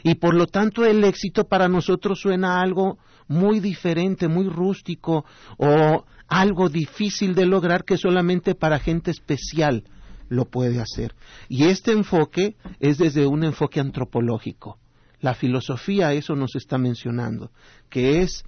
Y 0.03 0.15
por 0.15 0.35
lo 0.35 0.47
tanto 0.47 0.85
el 0.85 1.05
éxito 1.05 1.45
para 1.45 1.69
nosotros 1.69 2.21
suena 2.21 2.57
a 2.57 2.63
algo 2.63 2.99
muy 3.29 3.61
diferente, 3.61 4.29
muy 4.29 4.49
rústico 4.49 5.25
o 5.59 6.05
algo 6.35 6.69
difícil 6.69 7.35
de 7.37 7.47
lograr 7.47 7.85
que 7.85 7.97
solamente 7.97 8.57
para 8.57 8.81
gente 8.81 9.13
especial 9.13 9.85
lo 10.29 10.47
puede 10.47 10.81
hacer. 10.81 11.15
Y 11.49 11.65
este 11.65 11.93
enfoque 11.93 12.57
es 12.81 12.99
desde 12.99 13.27
un 13.27 13.45
enfoque 13.45 13.79
antropológico. 13.79 14.79
La 15.21 15.35
filosofía 15.35 16.13
eso 16.13 16.35
nos 16.35 16.57
está 16.57 16.77
mencionando, 16.77 17.53
que 17.89 18.23
es, 18.23 18.45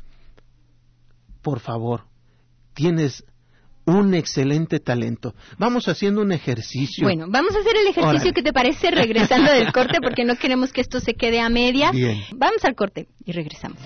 por 1.42 1.60
favor, 1.60 2.06
tienes 2.74 3.24
un 3.84 4.14
excelente 4.14 4.80
talento. 4.80 5.36
Vamos 5.56 5.86
haciendo 5.86 6.22
un 6.22 6.32
ejercicio. 6.32 7.04
Bueno, 7.04 7.26
vamos 7.28 7.54
a 7.54 7.60
hacer 7.60 7.76
el 7.76 7.86
ejercicio 7.86 8.08
Órale. 8.08 8.32
que 8.32 8.42
te 8.42 8.52
parece 8.52 8.90
regresando 8.90 9.52
del 9.52 9.72
corte 9.72 9.98
porque 10.02 10.24
no 10.24 10.34
queremos 10.34 10.72
que 10.72 10.80
esto 10.80 10.98
se 10.98 11.14
quede 11.14 11.40
a 11.40 11.48
medias. 11.48 11.92
Bien. 11.92 12.20
Vamos 12.34 12.64
al 12.64 12.74
corte 12.74 13.06
y 13.24 13.30
regresamos. 13.30 13.78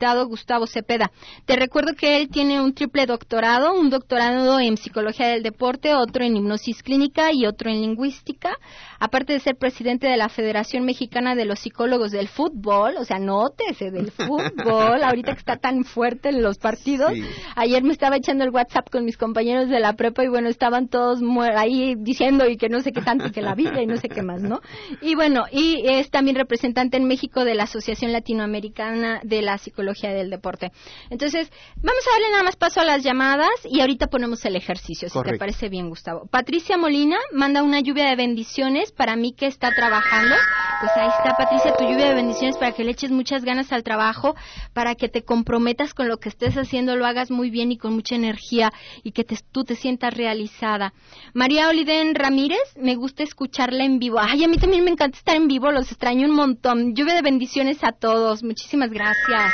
Invitado 0.00 0.26
Gustavo 0.26 0.66
Cepeda. 0.66 1.10
Te 1.44 1.56
recuerdo 1.56 1.94
que 1.94 2.16
él 2.16 2.30
tiene 2.30 2.58
un 2.58 2.72
triple 2.72 3.04
doctorado, 3.04 3.74
un 3.74 3.90
doctorado 3.90 4.58
en 4.58 4.78
psicología 4.78 5.28
del 5.28 5.42
deporte, 5.42 5.94
otro 5.94 6.24
en 6.24 6.36
hipnosis 6.36 6.82
clínica 6.82 7.34
y 7.34 7.44
otro 7.44 7.68
en 7.68 7.82
lingüística. 7.82 8.56
Aparte 8.98 9.34
de 9.34 9.40
ser 9.40 9.56
presidente 9.56 10.06
de 10.06 10.16
la 10.16 10.30
Federación 10.30 10.86
Mexicana 10.86 11.34
de 11.34 11.44
los 11.44 11.60
Psicólogos 11.60 12.12
del 12.12 12.28
Fútbol, 12.28 12.94
o 12.98 13.04
sea, 13.04 13.18
nótese 13.18 13.90
del 13.90 14.10
fútbol, 14.26 15.02
ahorita 15.02 15.32
que 15.34 15.38
está 15.38 15.56
tan 15.56 15.84
fuerte 15.84 16.30
en 16.30 16.42
los 16.42 16.56
partidos. 16.56 17.12
Ayer 17.54 17.82
me 17.82 17.92
estaba 17.92 18.16
echando 18.16 18.44
el 18.44 18.50
WhatsApp 18.50 18.88
con 18.90 19.04
mis 19.04 19.18
compañeros 19.18 19.68
de 19.68 19.80
la 19.80 19.94
prepa 19.94 20.24
y 20.24 20.28
bueno, 20.28 20.48
estaban 20.48 20.88
todos 20.88 21.20
ahí 21.54 21.94
diciendo 21.98 22.48
y 22.48 22.56
que 22.56 22.70
no 22.70 22.80
sé 22.80 22.92
qué 22.92 23.02
tanto, 23.02 23.30
que 23.32 23.42
la 23.42 23.54
vida 23.54 23.82
y 23.82 23.86
no 23.86 23.98
sé 23.98 24.08
qué 24.08 24.22
más, 24.22 24.40
¿no? 24.40 24.60
Y 25.02 25.14
bueno, 25.14 25.44
y 25.52 25.82
es 25.86 26.10
también 26.10 26.36
representante 26.36 26.96
en 26.96 27.04
México 27.04 27.44
de 27.44 27.54
la 27.54 27.64
Asociación 27.64 28.12
Latinoamericana 28.12 29.20
de 29.24 29.42
la 29.42 29.58
Psicología 29.58 29.89
del 29.92 30.30
Deporte. 30.30 30.72
Entonces, 31.10 31.50
vamos 31.76 32.02
a 32.06 32.14
darle 32.14 32.30
nada 32.30 32.42
más 32.44 32.56
paso 32.56 32.80
a 32.80 32.84
las 32.84 33.02
llamadas 33.02 33.50
y 33.64 33.80
ahorita 33.80 34.06
ponemos 34.06 34.44
el 34.44 34.56
ejercicio, 34.56 35.08
si 35.08 35.22
te 35.22 35.38
parece 35.38 35.68
bien, 35.68 35.88
Gustavo. 35.88 36.26
Patricia 36.30 36.76
Molina 36.76 37.18
manda 37.32 37.62
una 37.62 37.80
lluvia 37.80 38.08
de 38.08 38.16
bendiciones 38.16 38.92
para 38.92 39.16
mí 39.16 39.32
que 39.32 39.46
está 39.46 39.74
trabajando. 39.74 40.34
Pues 40.80 40.92
ahí 40.96 41.08
está, 41.08 41.36
Patricia, 41.36 41.74
tu 41.76 41.84
lluvia 41.84 42.08
de 42.08 42.14
bendiciones 42.14 42.56
para 42.56 42.72
que 42.72 42.84
le 42.84 42.92
eches 42.92 43.10
muchas 43.10 43.44
ganas 43.44 43.72
al 43.72 43.82
trabajo, 43.82 44.34
para 44.72 44.94
que 44.94 45.08
te 45.08 45.22
comprometas 45.22 45.92
con 45.92 46.08
lo 46.08 46.18
que 46.18 46.28
estés 46.28 46.56
haciendo, 46.56 46.96
lo 46.96 47.06
hagas 47.06 47.30
muy 47.30 47.50
bien 47.50 47.72
y 47.72 47.76
con 47.76 47.92
mucha 47.92 48.14
energía 48.14 48.72
y 49.02 49.12
que 49.12 49.24
tú 49.24 49.64
te 49.64 49.74
sientas 49.74 50.14
realizada. 50.14 50.94
María 51.34 51.68
Oliden 51.68 52.14
Ramírez, 52.14 52.58
me 52.76 52.94
gusta 52.94 53.22
escucharla 53.22 53.84
en 53.84 53.98
vivo. 53.98 54.18
Ay, 54.20 54.44
a 54.44 54.48
mí 54.48 54.56
también 54.56 54.84
me 54.84 54.90
encanta 54.90 55.18
estar 55.18 55.36
en 55.36 55.48
vivo, 55.48 55.70
los 55.70 55.90
extraño 55.90 56.26
un 56.26 56.34
montón. 56.34 56.94
Lluvia 56.94 57.14
de 57.14 57.22
bendiciones 57.22 57.82
a 57.82 57.92
todos, 57.92 58.42
muchísimas 58.42 58.90
gracias. 58.90 59.52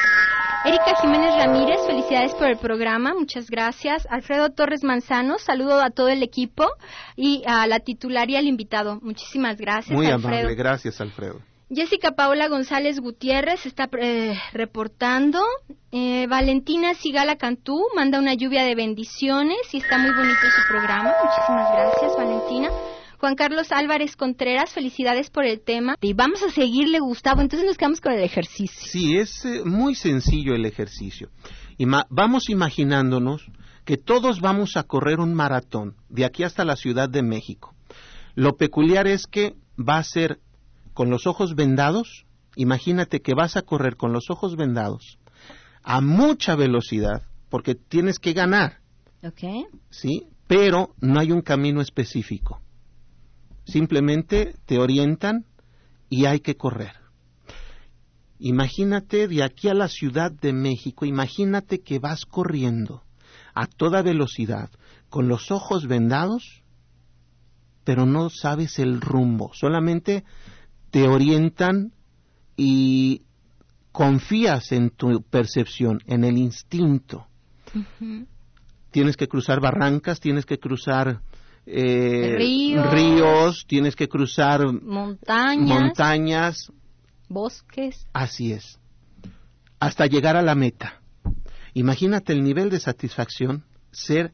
Erika 0.67 0.97
Jiménez 1.01 1.33
Ramírez, 1.37 1.77
felicidades 1.87 2.35
por 2.35 2.49
el 2.49 2.57
programa, 2.57 3.15
muchas 3.15 3.49
gracias. 3.49 4.05
Alfredo 4.11 4.51
Torres 4.51 4.83
Manzano, 4.83 5.39
saludo 5.39 5.81
a 5.81 5.91
todo 5.91 6.09
el 6.09 6.25
equipo 6.25 6.65
y 7.15 7.45
a 7.47 7.69
la 7.69 7.79
titular 7.79 8.29
y 8.31 8.35
al 8.35 8.49
invitado. 8.49 8.99
Muchísimas 9.01 9.59
gracias. 9.59 9.97
Muy 9.97 10.11
amable, 10.11 10.57
gracias 10.57 11.01
Alfredo. 11.01 11.41
Jessica 11.73 12.13
Paola 12.17 12.49
González 12.49 12.99
Gutiérrez 12.99 13.65
está 13.65 13.89
eh, 14.01 14.37
reportando. 14.53 15.39
Eh, 15.93 16.27
Valentina 16.29 16.95
Sigala 16.95 17.37
Cantú 17.37 17.87
manda 17.95 18.19
una 18.19 18.35
lluvia 18.35 18.65
de 18.65 18.75
bendiciones 18.75 19.59
y 19.73 19.79
está 19.79 19.99
muy 19.99 20.11
bonito 20.11 20.41
su 20.51 20.69
programa. 20.69 21.13
Muchísimas 21.23 21.73
gracias, 21.73 22.17
Valentina. 22.17 22.71
Juan 23.19 23.35
Carlos 23.35 23.73
Álvarez 23.73 24.17
Contreras, 24.17 24.73
felicidades 24.73 25.31
por 25.31 25.45
el 25.45 25.61
tema. 25.61 25.97
Y 26.01 26.13
vamos 26.13 26.43
a 26.43 26.51
seguirle, 26.51 27.01
Gustavo. 27.01 27.41
Entonces 27.41 27.67
nos 27.67 27.77
quedamos 27.77 28.01
con 28.01 28.13
el 28.13 28.23
ejercicio. 28.23 28.87
Sí, 28.87 29.17
es 29.17 29.45
eh, 29.45 29.63
muy 29.65 29.95
sencillo 29.95 30.55
el 30.55 30.67
ejercicio. 30.67 31.31
Vamos 32.09 32.49
imaginándonos 32.49 33.51
que 33.85 33.97
todos 33.97 34.41
vamos 34.41 34.77
a 34.77 34.83
correr 34.83 35.21
un 35.21 35.35
maratón 35.35 35.97
de 36.09 36.25
aquí 36.25 36.43
hasta 36.43 36.65
la 36.65 36.77
Ciudad 36.77 37.09
de 37.09 37.23
México. 37.23 37.75
Lo 38.35 38.57
peculiar 38.57 39.07
es 39.07 39.27
que 39.27 39.55
va 39.79 39.99
a 39.99 40.03
ser 40.03 40.41
con 40.93 41.11
los 41.11 41.27
ojos 41.27 41.55
vendados. 41.55 42.27
Imagínate 42.57 43.21
que 43.21 43.35
vas 43.35 43.57
a 43.57 43.63
correr 43.63 43.97
con 43.97 44.13
los 44.13 44.31
ojos 44.31 44.57
vendados 44.57 45.19
a 45.83 46.01
mucha 46.01 46.57
velocidad 46.57 47.23
porque 47.49 47.75
tienes 47.75 48.19
que 48.19 48.33
ganar. 48.33 48.81
Okay. 49.23 49.67
Sí, 49.89 50.27
pero 50.47 50.95
no 51.01 51.21
hay 51.21 51.33
un 51.33 51.43
camino 51.43 51.81
específico. 51.81 52.61
Simplemente 53.67 54.55
te 54.65 54.79
orientan 54.79 55.45
y 56.09 56.25
hay 56.25 56.41
que 56.41 56.57
correr. 56.57 56.93
Imagínate 58.39 59.29
de 59.29 59.43
aquí 59.43 59.69
a 59.69 59.75
la 59.75 59.89
Ciudad 59.89 60.31
de 60.31 60.53
México, 60.53 61.05
imagínate 61.05 61.81
que 61.81 61.99
vas 61.99 62.25
corriendo 62.27 63.03
a 63.55 63.67
toda 63.67 64.03
velocidad, 64.03 64.71
con 65.09 65.29
los 65.29 65.51
ojos 65.51 65.87
vendados, 65.87 66.63
pero 67.85 68.05
no 68.05 68.29
sabes 68.29 68.79
el 68.79 69.01
rumbo, 69.01 69.53
solamente 69.55 70.25
te 70.91 71.09
orientan 71.09 71.93
y 72.57 73.23
confías 73.93 74.73
en 74.73 74.91
tu 74.91 75.23
percepción, 75.23 76.01
en 76.07 76.25
el 76.25 76.37
instinto. 76.37 77.27
Tienes 78.91 79.17
que 79.17 79.29
cruzar 79.29 79.61
barrancas, 79.61 80.21
tienes 80.21 80.45
que 80.45 80.59
cruzar 80.59 81.23
eh, 81.67 82.37
ríos. 82.91 83.67
tienes 83.67 83.97
que 83.97 84.09
cruzar 84.09 84.73
montañas, 84.83 85.69
montañas, 85.69 86.73
bosques. 87.29 88.07
Así 88.13 88.53
es. 88.53 88.79
Hasta 89.81 90.07
llegar 90.07 90.37
a 90.37 90.43
la 90.43 90.55
meta. 90.55 91.01
Imagínate 91.75 92.33
el 92.33 92.43
nivel 92.43 92.71
de 92.71 92.81
satisfacción 92.81 93.65
ser 93.91 94.33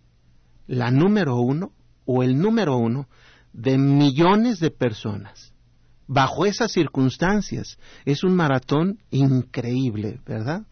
la 0.66 0.90
número 0.90 1.36
uno 1.36 1.72
o 2.04 2.22
el 2.22 2.38
número 2.38 2.76
uno 2.76 3.08
de 3.52 3.78
millones 3.78 4.60
de 4.60 4.70
personas. 4.70 5.52
Bajo 6.06 6.46
esas 6.46 6.72
circunstancias 6.72 7.78
es 8.04 8.22
un 8.22 8.34
maratón 8.34 8.98
increíble, 9.10 10.20
¿verdad? 10.26 10.66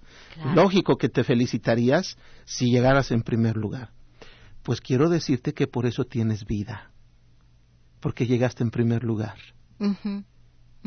Lógico 0.55 0.97
que 0.97 1.09
te 1.09 1.25
felicitarías 1.25 2.17
si 2.45 2.71
llegaras 2.71 3.11
en 3.11 3.23
primer 3.23 3.57
lugar. 3.57 3.91
Pues 4.63 4.81
quiero 4.81 5.09
decirte 5.09 5.55
que 5.55 5.67
por 5.67 5.87
eso 5.87 6.05
tienes 6.05 6.45
vida, 6.45 6.91
porque 8.01 8.27
llegaste 8.27 8.63
en 8.63 8.71
primer 8.71 9.05
lugar. 9.05 9.37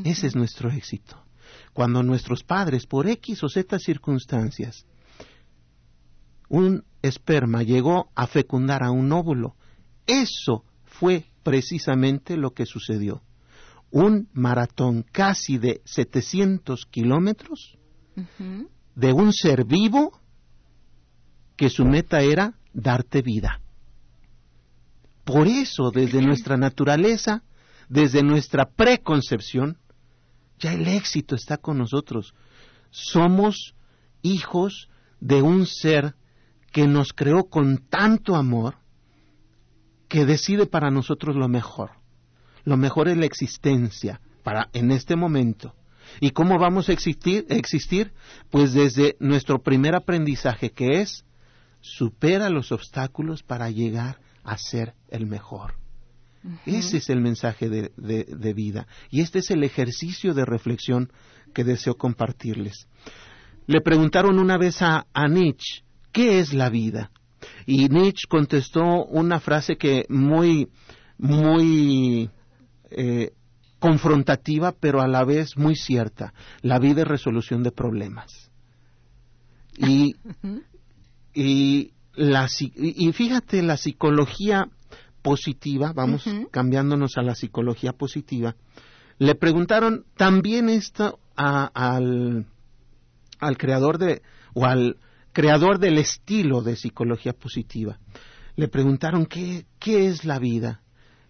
Ese 0.04 0.28
es 0.28 0.36
nuestro 0.36 0.70
éxito. 0.70 1.24
Cuando 1.74 2.04
nuestros 2.04 2.44
padres, 2.44 2.86
por 2.86 3.08
X 3.08 3.44
o 3.44 3.50
Z 3.50 3.80
circunstancias, 3.80 4.86
un 6.50 6.84
esperma 7.02 7.64
llegó 7.64 8.12
a 8.16 8.28
fecundar 8.28 8.84
a 8.84 8.92
un 8.92 9.12
óvulo, 9.12 9.56
eso 10.06 10.64
fue 10.86 11.26
precisamente 11.44 12.38
lo 12.38 12.52
que 12.52 12.66
sucedió. 12.66 13.22
Un 13.92 14.30
maratón 14.34 15.04
casi 15.12 15.58
de 15.58 15.82
700 15.86 16.86
kilómetros 16.86 17.78
de 18.96 19.14
un 19.14 19.34
ser 19.34 19.66
vivo 19.66 20.20
que 21.56 21.70
su 21.70 21.86
meta 21.86 22.22
era 22.22 22.54
darte 22.74 23.22
vida. 23.22 23.62
Por 25.24 25.48
eso, 25.48 25.92
desde 25.92 26.22
nuestra 26.22 26.58
naturaleza, 26.58 27.44
desde 27.90 28.24
nuestra 28.24 28.66
preconcepción, 28.66 29.78
ya 30.60 30.74
el 30.74 30.88
éxito 30.88 31.36
está 31.36 31.58
con 31.58 31.78
nosotros. 31.78 32.34
Somos 32.90 33.76
hijos 34.22 34.90
de 35.20 35.42
un 35.42 35.66
ser 35.66 36.16
que 36.72 36.88
nos 36.88 37.14
creó 37.14 37.46
con 37.46 37.78
tanto 37.78 38.36
amor 38.36 38.78
que 40.08 40.26
decide 40.26 40.66
para 40.66 40.92
nosotros 40.92 41.36
lo 41.36 41.48
mejor. 41.48 41.92
Lo 42.66 42.78
mejor 42.78 43.08
es 43.08 43.18
la 43.18 43.26
existencia 43.26 44.22
para 44.44 44.70
en 44.74 44.92
este 44.92 45.16
momento. 45.16 45.76
¿Y 46.20 46.32
cómo 46.32 46.60
vamos 46.60 46.90
a 46.90 46.94
existir? 46.94 47.46
existir? 47.50 48.14
Pues 48.50 48.74
desde 48.74 49.16
nuestro 49.20 49.62
primer 49.62 49.96
aprendizaje 49.96 50.72
que 50.72 51.02
es 51.02 51.26
supera 51.82 52.50
los 52.50 52.72
obstáculos 52.72 53.44
para 53.44 53.70
llegar 53.70 54.20
a 54.44 54.58
ser 54.58 54.94
el 55.10 55.26
mejor. 55.26 55.76
Ese 56.66 56.98
es 56.98 57.10
el 57.10 57.22
mensaje 57.22 57.70
de, 57.70 58.54
vida 58.54 58.86
y 59.10 59.22
este 59.22 59.40
es 59.40 59.50
el 59.50 59.64
ejercicio 59.64 60.34
de 60.34 60.44
reflexión 60.44 61.12
que 61.54 61.64
deseo 61.64 61.96
compartirles. 61.96 62.88
Le 63.66 63.80
preguntaron 63.80 64.38
una 64.40 64.58
vez 64.58 64.82
a, 64.82 65.06
Nietzsche, 65.30 65.84
¿qué 66.12 66.40
es 66.40 66.54
la 66.54 66.70
vida? 66.70 67.12
Y 67.66 67.88
Nietzsche 67.88 68.28
contestó 68.28 69.06
una 69.06 69.40
frase 69.40 69.78
que 69.78 70.06
muy, 70.10 70.70
muy 71.18 72.30
eh, 72.92 73.32
confrontativa, 73.80 74.74
pero 74.78 75.02
a 75.02 75.08
la 75.08 75.24
vez 75.24 75.58
muy 75.58 75.76
cierta. 75.76 76.34
La 76.62 76.78
vida 76.80 77.04
es 77.04 77.08
resolución 77.08 77.64
de 77.64 77.72
problemas. 77.72 78.52
Y, 79.78 80.16
y 81.34 81.94
y 82.16 83.12
fíjate, 83.12 83.62
la 83.64 83.78
psicología 83.78 84.70
positiva, 85.22 85.94
vamos 85.94 86.26
cambiándonos 86.52 87.18
a 87.18 87.24
la 87.24 87.34
psicología 87.34 87.94
positiva, 87.94 88.56
le 89.18 89.36
preguntaron 89.36 90.06
también 90.18 90.70
esto 90.70 91.20
al, 91.36 92.46
al 93.40 93.58
creador 93.58 93.98
de, 93.98 94.22
o 94.54 94.66
al 94.66 94.98
creador 95.32 95.80
del 95.80 95.98
estilo 95.98 96.62
de 96.62 96.76
psicología 96.76 97.34
positiva. 97.34 98.00
Le 98.56 98.68
preguntaron 98.68 99.26
qué, 99.26 99.66
qué 99.80 100.08
es 100.08 100.26
la 100.26 100.40
vida 100.40 100.82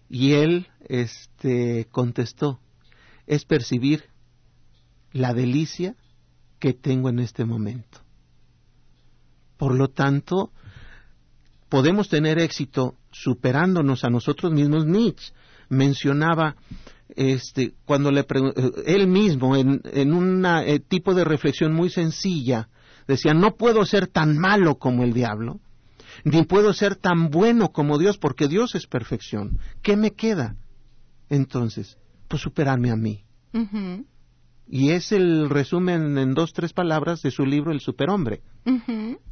y 0.08 0.32
él 0.32 0.66
este, 0.88 1.86
contestó, 1.90 2.60
es 3.26 3.44
percibir 3.44 4.04
la 5.12 5.32
delicia 5.32 5.96
que 6.58 6.74
tengo 6.74 7.08
en 7.08 7.20
este 7.20 7.44
momento. 7.44 8.00
Por 9.56 9.74
lo 9.74 9.88
tanto, 9.88 10.52
podemos 11.68 12.08
tener 12.08 12.38
éxito 12.38 12.94
superándonos 13.10 14.04
a 14.04 14.10
nosotros 14.10 14.52
mismos. 14.52 14.86
Nietzsche 14.86 15.32
mencionaba 15.68 16.56
este, 17.16 17.74
cuando 17.84 18.10
le 18.10 18.26
él 18.86 19.06
mismo 19.06 19.56
en, 19.56 20.12
un 20.12 20.44
eh, 20.46 20.80
tipo 20.80 21.14
de 21.14 21.24
reflexión 21.24 21.72
muy 21.72 21.90
sencilla 21.90 22.68
Decía, 23.06 23.34
no 23.34 23.56
puedo 23.56 23.84
ser 23.84 24.06
tan 24.06 24.38
malo 24.38 24.76
como 24.76 25.04
el 25.04 25.12
diablo, 25.12 25.60
ni 26.24 26.44
puedo 26.44 26.72
ser 26.72 26.96
tan 26.96 27.30
bueno 27.30 27.70
como 27.70 27.98
Dios, 27.98 28.18
porque 28.18 28.48
Dios 28.48 28.74
es 28.74 28.86
perfección. 28.86 29.58
¿Qué 29.82 29.96
me 29.96 30.12
queda? 30.12 30.56
Entonces, 31.28 31.98
pues 32.28 32.42
superarme 32.42 32.90
a 32.90 32.96
mí. 32.96 33.24
Y 34.66 34.90
es 34.90 35.12
el 35.12 35.50
resumen 35.50 36.16
en 36.16 36.34
dos, 36.34 36.52
tres 36.52 36.72
palabras 36.72 37.20
de 37.22 37.30
su 37.30 37.44
libro 37.44 37.70
El 37.70 37.80
Superhombre, 37.80 38.40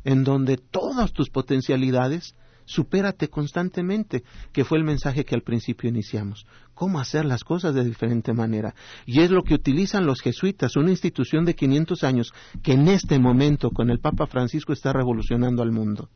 en 0.05 0.25
donde 0.25 0.59
todas 0.59 1.13
tus 1.13 1.31
potencialidades 1.31 2.35
supérate 2.65 3.29
constantemente, 3.29 4.23
que 4.53 4.65
fue 4.65 4.79
el 4.79 4.85
mensaje 4.85 5.25
que 5.25 5.35
al 5.35 5.43
principio 5.43 5.89
iniciamos. 5.89 6.47
Cómo 6.75 7.01
hacer 7.01 7.25
las 7.25 7.45
cosas 7.45 7.75
de 7.75 7.85
diferente 7.85 8.33
manera. 8.33 8.75
Y 9.07 9.21
es 9.21 9.31
lo 9.31 9.43
que 9.43 9.55
utilizan 9.55 10.07
los 10.07 10.21
jesuitas, 10.21 10.77
una 10.77 10.91
institución 10.91 11.45
de 11.45 11.55
500 11.55 12.05
años 12.05 12.33
que 12.63 12.73
en 12.73 12.89
este 12.89 13.19
momento 13.19 13.71
con 13.71 13.91
el 13.91 14.01
Papa 14.01 14.27
Francisco 14.27 14.73
está 14.73 14.93
revolucionando 14.93 15.63
al 15.63 15.73
mundo, 15.73 16.09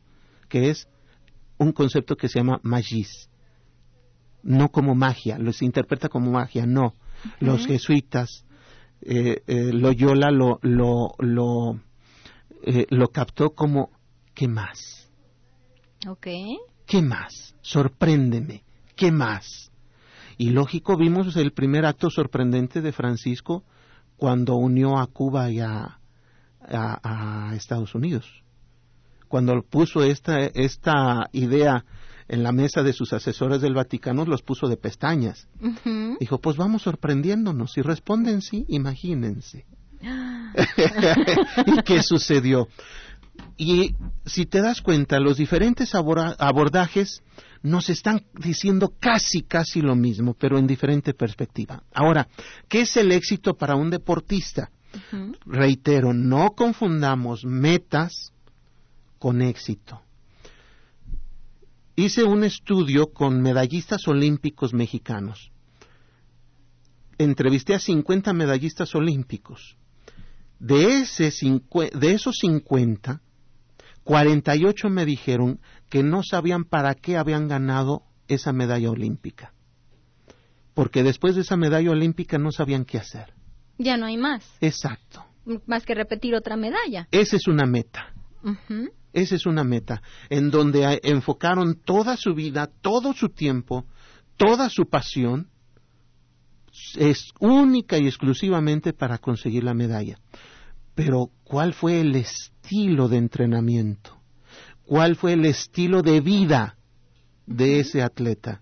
que 0.49 0.69
es 0.69 0.87
un 1.57 1.71
concepto 1.71 2.15
que 2.15 2.29
se 2.29 2.39
llama 2.39 2.59
magis. 2.63 3.29
No 4.43 4.69
como 4.69 4.95
magia, 4.95 5.37
lo 5.37 5.51
se 5.51 5.65
interpreta 5.65 6.07
como 6.07 6.31
magia, 6.31 6.65
no. 6.65 6.93
Los 7.39 7.65
jesuitas, 7.65 8.45
eh, 9.01 9.43
eh, 9.47 9.71
Loyola 9.73 10.31
lo, 10.31 10.59
lo, 10.61 11.13
lo, 11.19 11.79
eh, 12.63 12.85
lo 12.89 13.07
captó 13.09 13.51
como 13.51 13.91
¿qué 14.33 14.47
más? 14.47 15.09
Ok. 16.07 16.27
¿Qué 16.85 17.01
más? 17.01 17.55
Sorpréndeme. 17.61 18.63
¿Qué 18.95 19.11
más? 19.11 19.71
Y 20.37 20.51
lógico, 20.51 20.97
vimos 20.97 21.35
el 21.35 21.51
primer 21.51 21.85
acto 21.85 22.09
sorprendente 22.09 22.81
de 22.81 22.91
Francisco 22.91 23.63
cuando 24.17 24.55
unió 24.55 24.97
a 24.97 25.07
Cuba 25.07 25.49
y 25.51 25.59
a, 25.59 25.99
a, 26.61 27.51
Estados 27.55 27.95
Unidos. 27.95 28.43
Cuando 29.27 29.61
puso 29.63 30.03
esta, 30.03 30.39
esta 30.45 31.27
idea 31.31 31.85
en 32.27 32.43
la 32.43 32.51
mesa 32.51 32.83
de 32.83 32.93
sus 32.93 33.13
asesores 33.13 33.61
del 33.61 33.73
Vaticano, 33.73 34.25
los 34.25 34.41
puso 34.41 34.67
de 34.67 34.77
pestañas. 34.77 35.47
Dijo, 36.19 36.39
pues 36.39 36.57
vamos 36.57 36.83
sorprendiéndonos. 36.83 37.73
Si 37.73 37.81
responden 37.81 38.41
sí, 38.41 38.65
imagínense. 38.67 39.65
¿Y 41.65 41.81
qué 41.83 42.03
sucedió? 42.03 42.67
Y 43.57 43.95
si 44.25 44.45
te 44.45 44.61
das 44.61 44.81
cuenta, 44.81 45.19
los 45.19 45.37
diferentes 45.37 45.95
abordajes 45.95 47.23
nos 47.63 47.89
están 47.89 48.23
diciendo 48.35 48.93
casi, 48.99 49.41
casi 49.41 49.81
lo 49.81 49.95
mismo, 49.95 50.33
pero 50.33 50.57
en 50.57 50.67
diferente 50.67 51.13
perspectiva. 51.13 51.83
Ahora, 51.93 52.27
¿qué 52.67 52.81
es 52.81 52.97
el 52.97 53.11
éxito 53.11 53.55
para 53.55 53.75
un 53.75 53.89
deportista? 53.89 54.69
Reitero, 55.45 56.13
no 56.13 56.51
confundamos 56.51 57.45
metas 57.45 58.31
con 59.19 59.41
éxito. 59.41 60.01
Hice 61.99 62.23
un 62.23 62.43
estudio 62.43 63.11
con 63.11 63.41
medallistas 63.41 64.07
olímpicos 64.07 64.71
mexicanos. 64.71 65.51
Entrevisté 67.17 67.73
a 67.73 67.79
50 67.79 68.33
medallistas 68.33 68.93
olímpicos. 68.93 69.77
De, 70.59 70.99
ese 71.01 71.31
de 71.95 72.11
esos 72.11 72.37
50, 72.37 73.19
48 74.03 74.89
me 74.91 75.05
dijeron 75.05 75.59
que 75.89 76.03
no 76.03 76.21
sabían 76.21 76.65
para 76.65 76.93
qué 76.93 77.17
habían 77.17 77.47
ganado 77.47 78.03
esa 78.27 78.53
medalla 78.53 78.91
olímpica. 78.91 79.53
Porque 80.75 81.01
después 81.01 81.33
de 81.33 81.41
esa 81.41 81.57
medalla 81.57 81.89
olímpica 81.89 82.37
no 82.37 82.51
sabían 82.51 82.85
qué 82.85 82.99
hacer. 82.99 83.33
Ya 83.79 83.97
no 83.97 84.05
hay 84.05 84.17
más. 84.17 84.45
Exacto. 84.61 85.25
Más 85.65 85.83
que 85.83 85.95
repetir 85.95 86.35
otra 86.35 86.57
medalla. 86.57 87.07
Esa 87.09 87.37
es 87.37 87.47
una 87.47 87.65
meta. 87.65 88.13
Esa 89.13 89.35
es 89.35 89.45
una 89.45 89.63
meta 89.63 90.01
en 90.29 90.51
donde 90.51 90.99
enfocaron 91.03 91.75
toda 91.75 92.17
su 92.17 92.33
vida, 92.33 92.69
todo 92.81 93.13
su 93.13 93.29
tiempo, 93.29 93.85
toda 94.35 94.69
su 94.69 94.87
pasión, 94.87 95.49
es 96.95 97.31
única 97.39 97.97
y 97.97 98.07
exclusivamente 98.07 98.93
para 98.93 99.17
conseguir 99.17 99.63
la 99.63 99.73
medalla. 99.73 100.19
Pero, 100.93 101.31
¿cuál 101.43 101.73
fue 101.73 102.01
el 102.01 102.15
estilo 102.15 103.07
de 103.07 103.17
entrenamiento? 103.17 104.17
¿Cuál 104.85 105.15
fue 105.15 105.33
el 105.33 105.45
estilo 105.45 106.01
de 106.01 106.21
vida 106.21 106.77
de 107.45 107.79
ese 107.79 108.01
atleta? 108.01 108.61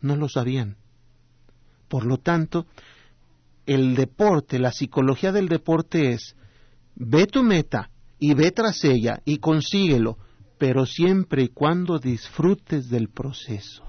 No 0.00 0.16
lo 0.16 0.28
sabían. 0.28 0.76
Por 1.88 2.04
lo 2.04 2.18
tanto, 2.18 2.66
el 3.66 3.94
deporte, 3.94 4.58
la 4.58 4.72
psicología 4.72 5.32
del 5.32 5.48
deporte 5.48 6.12
es, 6.12 6.36
ve 6.94 7.26
tu 7.26 7.42
meta 7.42 7.90
y 8.18 8.34
ve 8.34 8.50
tras 8.50 8.84
ella 8.84 9.20
y 9.24 9.38
consíguelo, 9.38 10.18
pero 10.58 10.86
siempre 10.86 11.44
y 11.44 11.48
cuando 11.48 11.98
disfrutes 11.98 12.90
del 12.90 13.08
proceso. 13.08 13.88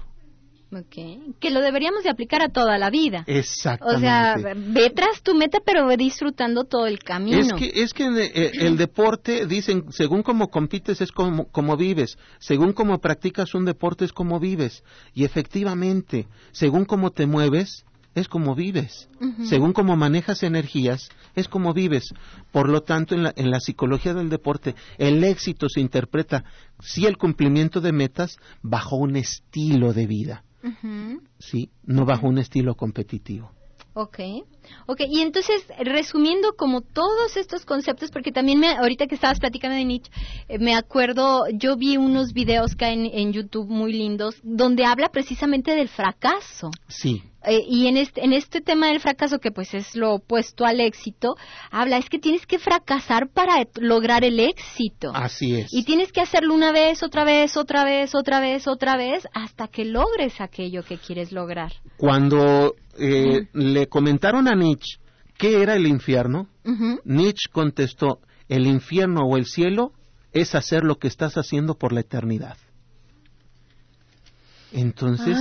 Que 1.40 1.50
lo 1.50 1.60
deberíamos 1.60 2.04
de 2.04 2.10
aplicar 2.10 2.42
a 2.42 2.48
toda 2.48 2.78
la 2.78 2.90
vida. 2.90 3.24
Exactamente. 3.26 3.96
O 3.96 4.00
sea, 4.00 4.36
ve 4.54 4.90
tras 4.90 5.20
tu 5.20 5.34
meta, 5.34 5.58
pero 5.64 5.84
ve 5.86 5.96
disfrutando 5.96 6.62
todo 6.64 6.86
el 6.86 7.00
camino. 7.00 7.40
Es 7.40 7.52
que, 7.54 7.72
es 7.74 7.92
que 7.92 8.04
eh, 8.04 8.52
el 8.54 8.76
deporte, 8.76 9.46
dicen, 9.46 9.86
según 9.90 10.22
cómo 10.22 10.48
compites 10.48 11.00
es 11.00 11.10
como, 11.10 11.50
como 11.50 11.76
vives, 11.76 12.18
según 12.38 12.72
cómo 12.72 13.00
practicas 13.00 13.54
un 13.54 13.64
deporte 13.64 14.04
es 14.04 14.12
como 14.12 14.38
vives. 14.38 14.84
Y 15.12 15.24
efectivamente, 15.24 16.28
según 16.52 16.84
cómo 16.84 17.10
te 17.10 17.26
mueves, 17.26 17.84
es 18.14 18.28
como 18.28 18.54
vives. 18.54 19.08
Según 19.44 19.72
cómo 19.72 19.96
manejas 19.96 20.42
energías, 20.42 21.08
es 21.34 21.48
como 21.48 21.72
vives. 21.72 22.12
Por 22.50 22.68
lo 22.68 22.82
tanto, 22.82 23.14
en 23.14 23.22
la, 23.22 23.32
en 23.36 23.50
la 23.50 23.60
psicología 23.60 24.14
del 24.14 24.28
deporte, 24.28 24.74
el 24.98 25.22
éxito 25.24 25.68
se 25.68 25.80
interpreta, 25.80 26.44
sí, 26.80 27.06
el 27.06 27.16
cumplimiento 27.16 27.80
de 27.80 27.92
metas, 27.92 28.36
bajo 28.62 28.96
un 28.96 29.16
estilo 29.16 29.92
de 29.92 30.06
vida. 30.06 30.44
Sí, 31.38 31.70
no 31.84 32.04
bajo 32.04 32.26
un 32.26 32.38
estilo 32.38 32.74
competitivo. 32.74 33.52
Ok, 33.92 34.20
ok. 34.86 35.00
Y 35.08 35.20
entonces, 35.20 35.64
resumiendo 35.80 36.52
como 36.56 36.80
todos 36.80 37.36
estos 37.36 37.64
conceptos, 37.64 38.10
porque 38.12 38.30
también 38.30 38.60
me, 38.60 38.70
ahorita 38.70 39.08
que 39.08 39.16
estabas 39.16 39.40
platicando 39.40 39.76
de 39.76 39.84
Nietzsche, 39.84 40.12
eh, 40.48 40.58
me 40.58 40.76
acuerdo, 40.76 41.44
yo 41.52 41.76
vi 41.76 41.96
unos 41.96 42.32
videos 42.32 42.76
que 42.76 42.84
hay 42.84 43.10
en, 43.12 43.32
YouTube 43.32 43.68
muy 43.68 43.92
lindos, 43.92 44.36
donde 44.42 44.84
habla 44.84 45.08
precisamente 45.08 45.74
del 45.74 45.88
fracaso. 45.88 46.70
Sí. 46.88 47.22
Eh, 47.44 47.64
y 47.66 47.86
en 47.86 47.96
este, 47.96 48.24
en 48.24 48.32
este 48.32 48.60
tema 48.60 48.88
del 48.88 49.00
fracaso, 49.00 49.38
que 49.38 49.50
pues 49.50 49.72
es 49.74 49.96
lo 49.96 50.14
opuesto 50.14 50.66
al 50.66 50.80
éxito, 50.80 51.36
habla, 51.70 51.96
es 51.96 52.08
que 52.08 52.18
tienes 52.18 52.46
que 52.46 52.58
fracasar 52.58 53.28
para 53.28 53.66
lograr 53.76 54.24
el 54.24 54.38
éxito. 54.38 55.10
Así 55.14 55.56
es. 55.56 55.72
Y 55.72 55.84
tienes 55.84 56.12
que 56.12 56.20
hacerlo 56.20 56.54
una 56.54 56.70
vez, 56.70 57.02
otra 57.02 57.24
vez, 57.24 57.56
otra 57.56 57.84
vez, 57.84 58.14
otra 58.14 58.40
vez, 58.40 58.68
otra 58.68 58.96
vez, 58.96 59.26
hasta 59.32 59.68
que 59.68 59.84
logres 59.84 60.40
aquello 60.40 60.84
que 60.84 60.98
quieres 60.98 61.32
lograr. 61.32 61.72
Cuando 61.96 62.74
eh, 63.00 63.48
le 63.52 63.88
comentaron 63.88 64.48
a 64.48 64.54
Nietzsche 64.54 64.98
qué 65.38 65.62
era 65.62 65.74
el 65.74 65.86
infierno, 65.86 66.48
Nietzsche 67.04 67.50
contestó, 67.50 68.20
el 68.48 68.66
infierno 68.66 69.22
o 69.22 69.36
el 69.36 69.46
cielo 69.46 69.92
es 70.32 70.54
hacer 70.54 70.84
lo 70.84 70.98
que 70.98 71.08
estás 71.08 71.36
haciendo 71.36 71.78
por 71.78 71.92
la 71.92 72.00
eternidad. 72.00 72.56
Entonces, 74.72 75.36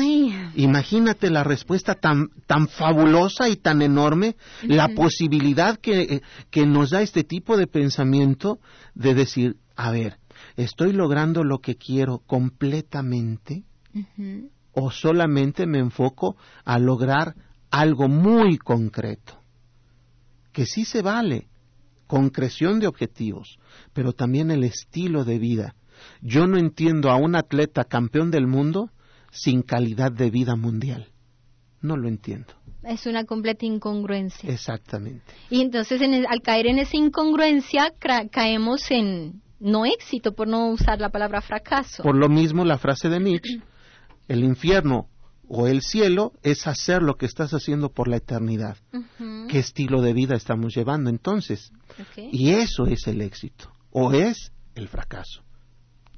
imagínate 0.56 1.30
la 1.30 1.44
respuesta 1.44 1.96
tan, 1.96 2.30
tan 2.48 2.68
fabulosa 2.68 3.48
y 3.50 3.58
tan 3.58 3.82
enorme, 3.82 4.36
la 4.64 4.90
posibilidad 4.90 5.78
que, 5.78 6.22
que 6.50 6.66
nos 6.66 6.92
da 6.92 7.02
este 7.02 7.24
tipo 7.24 7.56
de 7.56 7.68
pensamiento 7.68 8.60
de 8.96 9.14
decir, 9.14 9.58
a 9.76 9.92
ver, 9.92 10.18
¿estoy 10.56 10.94
logrando 10.94 11.44
lo 11.44 11.60
que 11.60 11.76
quiero 11.76 12.20
completamente? 12.26 13.66
¿O 14.72 14.92
solamente 14.92 15.68
me 15.68 15.80
enfoco 15.80 16.36
a 16.66 16.80
lograr 16.80 17.36
algo 17.72 18.08
muy 18.08 18.58
concreto? 18.58 19.40
Que 20.52 20.66
sí 20.66 20.86
se 20.86 21.02
vale, 21.02 21.48
concreción 22.08 22.80
de 22.80 22.88
objetivos, 22.88 23.60
pero 23.94 24.14
también 24.14 24.52
el 24.52 24.64
estilo 24.64 25.24
de 25.26 25.38
vida. 25.38 25.76
Yo 26.22 26.48
no 26.48 26.58
entiendo 26.58 27.10
a 27.12 27.16
un 27.16 27.36
atleta 27.36 27.84
campeón 27.84 28.32
del 28.32 28.48
mundo 28.48 28.90
sin 29.32 29.62
calidad 29.62 30.12
de 30.12 30.30
vida 30.30 30.56
mundial. 30.56 31.10
No 31.82 31.98
lo 31.98 32.08
entiendo. 32.08 32.54
Es 32.84 33.06
una 33.06 33.26
completa 33.26 33.66
incongruencia. 33.66 34.50
Exactamente. 34.52 35.34
Y 35.50 35.62
entonces 35.62 36.02
al 36.02 36.42
caer 36.42 36.68
en 36.68 36.80
esa 36.80 36.98
incongruencia 36.98 37.94
caemos 38.32 38.90
en 38.90 39.42
no 39.60 39.86
éxito, 39.86 40.34
por 40.34 40.48
no 40.48 40.70
usar 40.70 41.00
la 41.00 41.10
palabra 41.10 41.42
fracaso. 41.42 42.04
Por 42.04 42.16
lo 42.16 42.30
mismo 42.30 42.64
la 42.64 42.78
frase 42.78 43.10
de 43.10 43.20
Nietzsche, 43.20 43.62
el 44.28 44.44
infierno 44.44 45.08
o 45.50 45.68
el 45.68 45.82
cielo 45.82 46.32
es 46.44 46.68
hacer 46.68 47.02
lo 47.02 47.16
que 47.16 47.26
estás 47.26 47.52
haciendo 47.54 47.90
por 47.90 48.08
la 48.08 48.18
eternidad. 48.18 48.78
¿Qué 49.50 49.60
estilo 49.60 50.02
de 50.02 50.14
vida 50.14 50.36
estamos 50.36 50.76
llevando 50.76 51.10
entonces? 51.10 51.72
Y 52.32 52.52
eso 52.52 52.86
es 52.86 53.08
el 53.08 53.22
éxito 53.22 53.72
o 53.92 54.14
es 54.14 54.52
el 54.76 54.88
fracaso. 54.88 55.42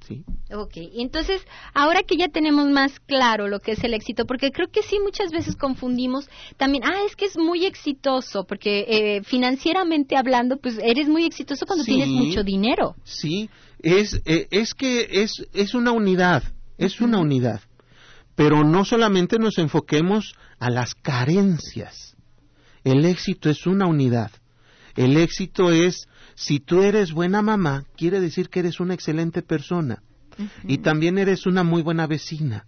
¿sí? 0.06 0.26
Ok, 0.54 0.74
entonces 0.96 1.42
ahora 1.74 2.02
que 2.04 2.18
ya 2.18 2.28
tenemos 2.28 2.70
más 2.70 3.00
claro 3.00 3.48
lo 3.48 3.60
que 3.60 3.72
es 3.74 3.84
el 3.84 3.94
éxito, 3.94 4.26
porque 4.26 4.52
creo 4.52 4.68
que 4.68 4.82
sí 4.84 5.00
muchas 5.02 5.32
veces 5.32 5.56
confundimos 5.56 6.28
también, 6.58 6.84
ah, 6.84 7.04
es 7.06 7.16
que 7.16 7.26
es 7.26 7.38
muy 7.38 7.66
exitoso, 7.66 8.44
porque 8.46 8.86
eh, 8.90 9.22
financieramente 9.24 10.18
hablando, 10.18 10.58
pues 10.58 10.78
eres 10.84 11.08
muy 11.08 11.24
exitoso 11.26 11.66
cuando 11.66 11.86
Sí. 11.86 11.92
tienes 11.92 12.10
mucho 12.10 12.44
dinero. 12.44 12.96
Sí, 13.04 13.50
es, 13.80 14.22
eh, 14.26 14.48
es 14.52 14.74
que 14.74 15.08
es, 15.24 15.48
es 15.54 15.74
una 15.74 15.92
unidad, 15.92 16.44
es 16.78 17.00
una 17.00 17.20
unidad. 17.20 17.62
Pero 18.36 18.64
no 18.64 18.86
solamente 18.86 19.38
nos 19.38 19.58
enfoquemos 19.58 20.36
a 20.60 20.70
las 20.70 20.96
carencias. 20.96 22.16
El 22.84 23.06
éxito 23.06 23.50
es 23.50 23.68
una 23.68 23.86
unidad. 23.86 24.32
El 24.96 25.18
éxito 25.18 25.72
es, 25.72 26.08
si 26.36 26.60
tú 26.60 26.82
eres 26.82 27.12
buena 27.12 27.42
mamá, 27.42 27.86
quiere 27.96 28.20
decir 28.20 28.50
que 28.50 28.60
eres 28.60 28.80
una 28.80 28.94
excelente 28.94 29.42
persona. 29.42 30.02
Y 30.68 30.80
también 30.80 31.18
eres 31.18 31.46
una 31.46 31.64
muy 31.64 31.82
buena 31.82 32.08
vecina. 32.08 32.66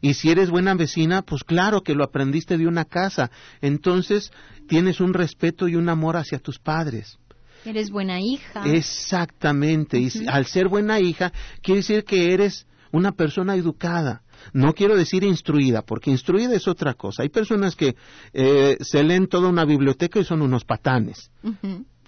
Y 0.00 0.14
si 0.14 0.30
eres 0.30 0.50
buena 0.50 0.74
vecina, 0.74 1.22
pues 1.22 1.44
claro 1.44 1.82
que 1.82 1.94
lo 1.94 2.04
aprendiste 2.04 2.58
de 2.58 2.66
una 2.66 2.84
casa. 2.84 3.30
Entonces 3.60 4.32
tienes 4.68 5.00
un 5.00 5.14
respeto 5.14 5.68
y 5.68 5.76
un 5.76 5.88
amor 5.88 6.16
hacia 6.16 6.38
tus 6.38 6.58
padres. 6.58 7.18
Eres 7.64 7.90
buena 7.90 8.20
hija. 8.20 8.64
Exactamente. 8.66 10.00
Y 10.00 10.10
al 10.26 10.46
ser 10.46 10.66
buena 10.66 10.98
hija, 10.98 11.32
quiere 11.62 11.80
decir 11.80 12.04
que 12.04 12.34
eres 12.34 12.66
una 12.90 13.12
persona 13.12 13.54
educada. 13.54 14.21
No 14.52 14.72
quiero 14.74 14.96
decir 14.96 15.24
instruida, 15.24 15.82
porque 15.82 16.10
instruida 16.10 16.54
es 16.54 16.66
otra 16.68 16.94
cosa. 16.94 17.22
Hay 17.22 17.28
personas 17.28 17.76
que 17.76 17.96
eh, 18.32 18.76
se 18.80 19.02
leen 19.02 19.26
toda 19.26 19.48
una 19.48 19.64
biblioteca 19.64 20.18
y 20.20 20.24
son 20.24 20.42
unos 20.42 20.64
patanes. 20.64 21.30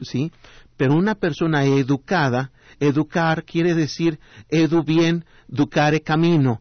¿sí? 0.01 0.31
Pero 0.77 0.95
una 0.95 1.15
persona 1.15 1.65
educada, 1.65 2.51
educar 2.81 3.45
quiere 3.45 3.75
decir 3.75 4.19
edu 4.49 4.83
bien, 4.83 5.25
ducare 5.49 6.01
camino, 6.03 6.61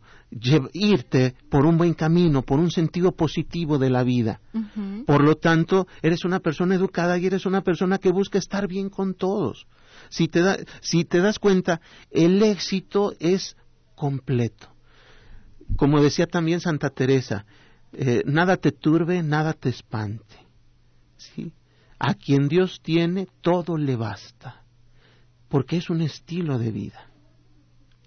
irte 0.74 1.36
por 1.50 1.66
un 1.66 1.78
buen 1.78 1.94
camino, 1.94 2.44
por 2.44 2.60
un 2.60 2.70
sentido 2.72 3.12
positivo 3.14 3.78
de 3.80 3.90
la 3.90 4.04
vida. 4.04 4.40
Por 5.06 5.24
lo 5.24 5.36
tanto, 5.36 5.88
eres 6.02 6.26
una 6.26 6.40
persona 6.40 6.76
educada 6.76 7.18
y 7.18 7.26
eres 7.26 7.46
una 7.46 7.62
persona 7.62 7.98
que 7.98 8.12
busca 8.12 8.38
estar 8.38 8.68
bien 8.68 8.90
con 8.90 9.14
todos. 9.16 9.66
Si 10.10 10.28
te, 10.28 10.42
da- 10.42 10.58
si 10.82 11.06
te 11.06 11.20
das 11.20 11.40
cuenta, 11.40 11.82
el 12.12 12.42
éxito 12.44 13.14
es 13.20 13.56
completo. 13.96 14.73
Como 15.76 16.02
decía 16.02 16.28
también 16.28 16.60
Santa 16.60 16.90
Teresa, 16.90 17.46
eh, 17.94 18.24
nada 18.26 18.58
te 18.58 18.72
turbe, 18.72 19.24
nada 19.24 19.54
te 19.54 19.70
espante. 19.70 20.36
¿Sí? 21.18 21.54
A 22.00 22.16
quien 22.16 22.48
Dios 22.48 22.82
tiene, 22.82 23.28
todo 23.42 23.78
le 23.78 23.96
basta. 23.96 24.64
Porque 25.48 25.78
es 25.78 25.90
un 25.90 26.02
estilo 26.02 26.58
de 26.58 26.72
vida. 26.72 27.10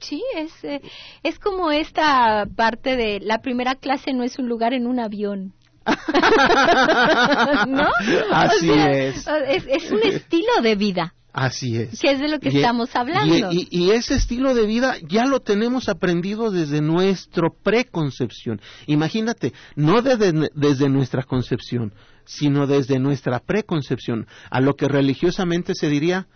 Sí, 0.00 0.22
es, 0.36 0.52
eh, 0.64 0.82
es 1.22 1.38
como 1.38 1.70
esta 1.70 2.46
parte 2.54 2.96
de 2.96 3.20
la 3.20 3.40
primera 3.40 3.76
clase 3.76 4.12
no 4.12 4.24
es 4.24 4.38
un 4.38 4.48
lugar 4.48 4.74
en 4.74 4.86
un 4.86 5.00
avión. 5.00 5.54
¿No? 7.68 7.88
Así 8.32 8.70
O 8.70 8.74
sea, 8.74 8.92
es. 8.92 9.26
es. 9.48 9.66
Es 9.66 9.90
un 9.90 10.02
estilo 10.02 10.60
de 10.62 10.74
vida, 10.74 11.14
Así 11.38 11.76
es. 11.76 12.00
que 12.00 12.12
es 12.12 12.18
de 12.18 12.28
lo 12.28 12.40
que 12.40 12.48
Y- 12.48 12.56
estamos 12.56 12.96
hablando. 12.96 13.52
Y, 13.52 13.68
y- 13.70 13.84
y 13.84 13.90
ese 13.90 14.14
estilo 14.14 14.54
de 14.54 14.66
vida 14.66 14.96
ya 15.06 15.26
lo 15.26 15.40
tenemos 15.40 15.88
aprendido 15.90 16.50
desde 16.50 16.80
nuestra 16.80 17.48
preconcepción. 17.62 18.60
Imagínate, 18.86 19.52
no 19.74 20.00
desde, 20.00 20.32
desde 20.54 20.88
nuestra 20.88 21.24
concepción, 21.24 21.92
sino 22.24 22.66
desde 22.66 22.98
nuestra 22.98 23.38
preconcepción, 23.40 24.26
a 24.50 24.60
lo 24.62 24.76
que 24.76 24.88
religiosamente 24.88 25.74
se 25.74 25.88
diría, 25.90 26.26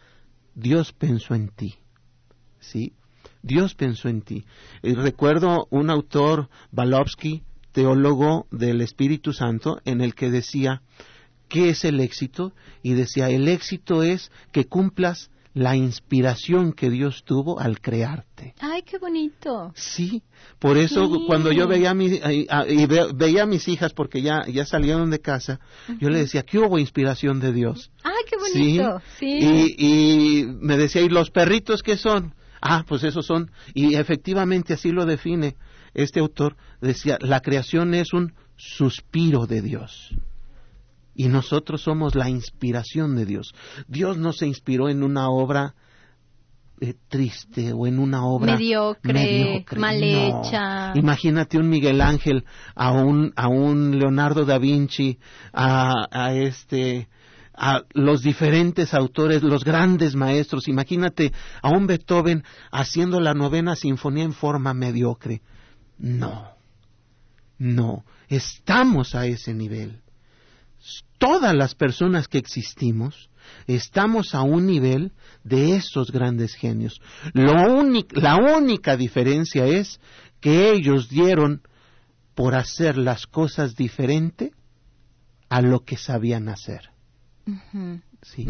Dios 0.54 0.92
pensó 0.92 1.34
en 1.34 1.48
ti. 1.48 1.76
¿Sí? 2.58 2.92
Dios 3.42 3.74
pensó 3.74 4.08
en 4.10 4.20
ti. 4.20 4.44
Y 4.82 4.92
recuerdo 4.92 5.66
un 5.70 5.88
autor, 5.88 6.50
Balovsky, 6.72 7.42
teólogo 7.72 8.46
del 8.50 8.82
Espíritu 8.82 9.32
Santo, 9.32 9.80
en 9.86 10.02
el 10.02 10.14
que 10.14 10.28
decía, 10.30 10.82
¿qué 11.50 11.68
es 11.68 11.84
el 11.84 12.00
éxito? 12.00 12.54
Y 12.82 12.94
decía, 12.94 13.28
el 13.28 13.46
éxito 13.48 14.02
es 14.02 14.30
que 14.52 14.64
cumplas 14.64 15.30
la 15.52 15.74
inspiración 15.76 16.72
que 16.72 16.90
Dios 16.90 17.24
tuvo 17.24 17.58
al 17.58 17.80
crearte. 17.80 18.54
Ay, 18.60 18.82
qué 18.82 18.98
bonito. 18.98 19.72
Sí, 19.74 20.22
por 20.60 20.78
eso 20.78 21.06
Sí. 21.12 21.24
cuando 21.26 21.50
yo 21.50 21.66
veía 21.66 21.90
a, 21.90 21.94
mi- 21.94 22.06
y 22.06 22.86
ve- 22.86 23.08
veía 23.14 23.42
a 23.42 23.46
mis 23.46 23.66
hijas 23.66 23.92
porque 23.92 24.22
ya, 24.22 24.46
ya 24.46 24.64
salieron 24.64 25.10
de 25.10 25.18
casa, 25.18 25.58
yo 25.98 26.08
le 26.08 26.20
decía, 26.20 26.44
¿qué 26.44 26.58
hubo 26.60 26.78
inspiración 26.78 27.40
de 27.40 27.52
Dios? 27.52 27.90
Ay, 28.04 28.22
qué 28.30 28.36
bonito. 28.36 29.02
Sí. 29.18 29.26
Y, 29.26 29.74
y 30.42 30.46
me 30.46 30.76
decía, 30.76 31.02
¿y 31.02 31.08
los 31.08 31.30
perritos 31.32 31.82
qué 31.82 31.96
son? 31.96 32.32
Ah, 32.62 32.84
pues 32.86 33.02
esos 33.02 33.26
son. 33.26 33.50
Y 33.74 33.96
efectivamente 33.96 34.74
así 34.74 34.90
lo 34.92 35.04
define 35.04 35.56
este 35.94 36.20
autor. 36.20 36.56
Decía, 36.80 37.18
la 37.20 37.40
creación 37.40 37.94
es 37.94 38.12
un 38.12 38.34
suspiro 38.56 39.46
de 39.46 39.62
Dios. 39.62 40.14
Y 41.22 41.28
nosotros 41.28 41.82
somos 41.82 42.14
la 42.14 42.30
inspiración 42.30 43.14
de 43.14 43.26
Dios. 43.26 43.52
Dios 43.88 44.16
no 44.16 44.32
se 44.32 44.46
inspiró 44.46 44.88
en 44.88 45.02
una 45.02 45.28
obra 45.28 45.74
eh, 46.80 46.94
triste 47.10 47.74
o 47.74 47.86
en 47.86 47.98
una 47.98 48.24
obra 48.24 48.52
Mediocre, 48.54 49.78
mal 49.78 50.00
No. 50.00 50.06
hecha. 50.06 50.92
Imagínate 50.94 51.58
un 51.58 51.68
Miguel 51.68 52.00
Ángel, 52.00 52.46
a 52.74 52.92
un, 52.92 53.34
a 53.36 53.48
un 53.48 53.98
Leonardo 53.98 54.46
da 54.46 54.56
Vinci, 54.56 55.18
a, 55.52 56.06
a 56.10 56.32
este, 56.32 57.10
a 57.52 57.82
los 57.92 58.22
diferentes 58.22 58.94
autores, 58.94 59.42
los 59.42 59.62
grandes 59.62 60.16
maestros. 60.16 60.68
Imagínate 60.68 61.34
a 61.60 61.68
un 61.68 61.86
Beethoven 61.86 62.44
haciendo 62.72 63.20
la 63.20 63.34
novena 63.34 63.76
sinfonía 63.76 64.24
en 64.24 64.32
forma 64.32 64.72
mediocre. 64.72 65.42
No, 65.98 66.48
no, 67.58 68.04
estamos 68.28 69.14
a 69.14 69.26
ese 69.26 69.52
nivel. 69.52 70.00
Todas 71.18 71.54
las 71.54 71.74
personas 71.74 72.28
que 72.28 72.38
existimos 72.38 73.28
estamos 73.66 74.34
a 74.34 74.42
un 74.42 74.66
nivel 74.66 75.12
de 75.44 75.76
esos 75.76 76.10
grandes 76.10 76.54
genios. 76.54 77.00
Lo 77.34 77.52
la 78.12 78.36
única 78.36 78.96
diferencia 78.96 79.66
es 79.66 80.00
que 80.40 80.70
ellos 80.70 81.08
dieron 81.08 81.62
por 82.34 82.54
hacer 82.54 82.96
las 82.96 83.26
cosas 83.26 83.74
diferente 83.74 84.52
a 85.48 85.60
lo 85.60 85.80
que 85.80 85.96
sabían 85.96 86.48
hacer. 86.48 86.90
Ujú. 87.46 88.00
¿sí? 88.22 88.46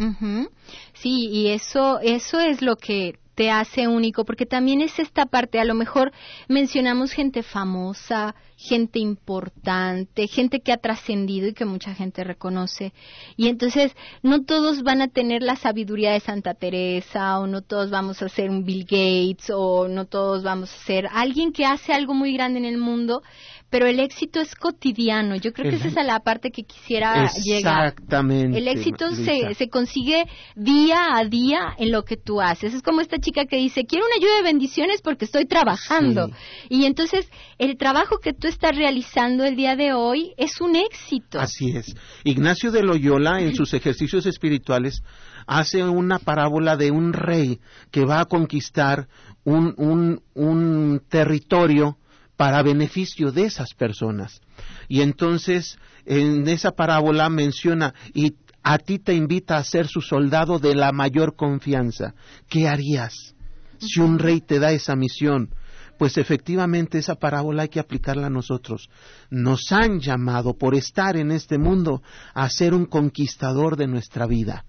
Sí, 0.95 1.29
y 1.31 1.49
eso, 1.49 2.01
eso 2.01 2.41
es 2.41 2.63
lo 2.63 2.77
que 2.77 3.19
te 3.41 3.51
hace 3.51 3.89
único, 3.89 4.27
porque 4.27 4.45
también 4.45 4.83
es 4.83 4.99
esta 4.99 5.25
parte, 5.25 5.59
a 5.59 5.65
lo 5.65 5.75
mejor 5.75 6.13
mencionamos 6.47 7.13
gente 7.13 7.43
famosa, 7.43 8.35
gente 8.59 8.99
importante, 8.99 10.27
gente 10.27 10.61
que 10.61 10.73
ha 10.73 10.77
trascendido 10.77 11.49
y 11.49 11.55
que 11.55 11.65
mucha 11.65 11.95
gente 11.95 12.23
reconoce, 12.23 12.93
y 13.39 13.49
entonces 13.49 13.97
no 14.23 14.45
todos 14.45 14.83
van 14.83 15.01
a 15.01 15.09
tener 15.09 15.43
la 15.43 15.57
sabiduría 15.57 16.13
de 16.13 16.21
Santa 16.21 16.53
Teresa, 16.53 17.39
o 17.39 17.47
no 17.47 17.63
todos 17.63 17.89
vamos 17.89 18.21
a 18.21 18.29
ser 18.29 18.51
un 18.51 18.67
Bill 18.67 18.83
Gates, 18.83 19.51
o 19.55 19.89
no 19.89 20.05
todos 20.05 20.43
vamos 20.43 20.71
a 20.71 20.85
ser 20.85 21.09
alguien 21.11 21.55
que 21.55 21.65
hace 21.65 21.95
algo 21.95 22.13
muy 22.13 22.35
grande 22.35 22.59
en 22.59 22.67
el 22.67 22.77
mundo, 22.77 23.23
pero 23.71 23.87
el 23.87 24.01
éxito 24.01 24.41
es 24.41 24.55
cotidiano. 24.55 25.37
Yo 25.37 25.53
creo 25.53 25.71
que 25.71 25.77
El- 25.77 25.87
esa 25.87 26.01
es 26.01 26.07
la 26.07 26.21
parte 26.21 26.51
que 26.51 26.65
quisiera 26.65 27.31
llegar. 27.45 27.87
Exactamente. 27.87 28.59
El 28.59 28.69
éxito 28.69 29.15
se, 29.15 29.55
se 29.55 29.69
consigue 29.69 30.25
día 30.57 31.17
a 31.17 31.25
día 31.25 31.75
en 31.79 31.93
lo 31.93 32.05
que 32.05 32.17
tú 32.17 32.41
haces. 32.41 32.75
Es 32.75 32.83
como 32.83 33.01
esta 33.01 33.19
chica 33.19 33.47
que 33.47 33.57
dice, 33.57 33.87
quiero 33.87 34.05
una 34.07 34.17
lluvia 34.21 34.37
de 34.37 34.43
bendiciones 34.43 35.01
porque 35.03 35.25
estoy 35.25 35.47
trabajando. 35.47 36.27
Sí. 36.27 36.33
Y 36.71 36.85
entonces 36.85 37.29
el 37.59 37.77
trabajo 37.77 38.19
que 38.19 38.33
tú 38.33 38.49
estás 38.49 38.77
realizando 38.77 39.45
el 39.45 39.55
día 39.57 39.77
de 39.77 39.93
hoy 39.93 40.33
es 40.37 40.61
un 40.61 40.75
éxito. 40.77 41.39
Así 41.41 41.77
es. 41.77 41.95
Ignacio 42.25 42.73
de 42.73 42.83
Loyola, 42.83 43.41
en 43.41 43.55
sus 43.55 43.73
ejercicios 43.73 44.27
espirituales, 44.27 45.03
hace 45.47 45.85
una 45.85 46.19
parábola 46.19 46.77
de 46.77 46.91
un 46.91 47.13
rey 47.13 47.61
que 47.93 48.05
va 48.05 48.21
a 48.21 48.25
conquistar 48.25 49.07
un, 49.45 49.75
un, 49.79 50.23
un 50.35 51.01
territorio 51.09 51.97
para 52.41 52.63
beneficio 52.63 53.33
de 53.33 53.43
esas 53.43 53.75
personas. 53.75 54.41
Y 54.89 55.03
entonces, 55.03 55.79
en 56.07 56.49
esa 56.49 56.71
parábola 56.71 57.29
menciona, 57.29 57.93
y 58.15 58.33
a 58.63 58.79
ti 58.79 58.99
te 58.99 59.13
invita 59.13 59.59
a 59.59 59.63
ser 59.63 59.89
su 59.89 60.01
soldado 60.01 60.59
de 60.59 60.75
la 60.75 60.91
mayor 60.91 61.37
confianza. 61.37 62.15
¿Qué 62.49 62.67
harías 62.67 63.35
si 63.79 64.01
un 64.01 64.19
rey 64.19 64.41
te 64.41 64.59
da 64.59 64.73
esa 64.73 64.97
misión? 64.97 65.51
Pues 65.99 66.17
efectivamente 66.17 66.97
esa 66.97 67.17
parábola 67.17 67.65
hay 67.65 67.69
que 67.69 67.79
aplicarla 67.79 68.29
a 68.29 68.31
nosotros. 68.31 68.89
Nos 69.29 69.71
han 69.71 70.01
llamado 70.01 70.55
por 70.55 70.75
estar 70.75 71.19
en 71.19 71.33
este 71.33 71.59
mundo 71.59 72.03
a 72.33 72.49
ser 72.49 72.73
un 72.73 72.87
conquistador 72.87 73.77
de 73.77 73.87
nuestra 73.87 74.27
vida. 74.27 74.65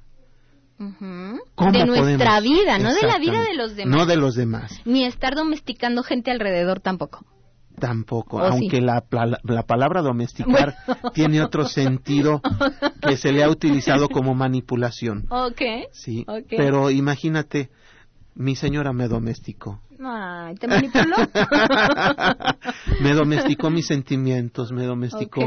¿Cómo 0.77 1.71
De 1.71 1.85
nuestra 1.85 2.39
podemos? 2.39 2.43
vida, 2.43 2.79
no 2.79 2.93
de 2.93 3.03
la 3.03 3.17
vida 3.17 3.41
de 3.43 3.55
los 3.55 3.77
demás. 3.77 3.97
No 3.97 4.05
de 4.05 4.17
los 4.17 4.35
demás, 4.35 4.81
Ni 4.83 5.05
estar 5.05 5.35
domesticando 5.35 6.03
gente 6.03 6.31
alrededor 6.31 6.81
tampoco. 6.81 7.25
Tampoco. 7.81 8.37
¿O 8.37 8.39
Oh, 8.41 8.51
sí? 8.53 8.57
aunque 8.61 8.79
la, 8.79 9.03
la 9.43 9.63
palabra 9.63 10.01
domesticar 10.01 10.75
tiene 11.13 11.41
otro 11.41 11.65
sentido 11.65 12.41
que 13.01 13.17
se 13.17 13.33
le 13.33 13.43
ha 13.43 13.49
utilizado 13.49 14.07
como 14.07 14.33
manipulación. 14.33 15.25
Ok. 15.29 15.61
Sí, 15.91 16.23
Ok. 16.27 16.45
pero 16.55 16.89
imagínate, 16.89 17.69
mi 18.35 18.55
señora 18.55 18.93
me 18.93 19.09
domesticó. 19.09 19.81
Ay, 20.03 20.55
¿te 20.55 20.67
manipuló? 20.67 21.15
me 23.01 23.13
domesticó 23.13 23.69
mis 23.69 23.85
sentimientos, 23.85 24.71
me 24.71 24.83
domesticó 24.85 25.41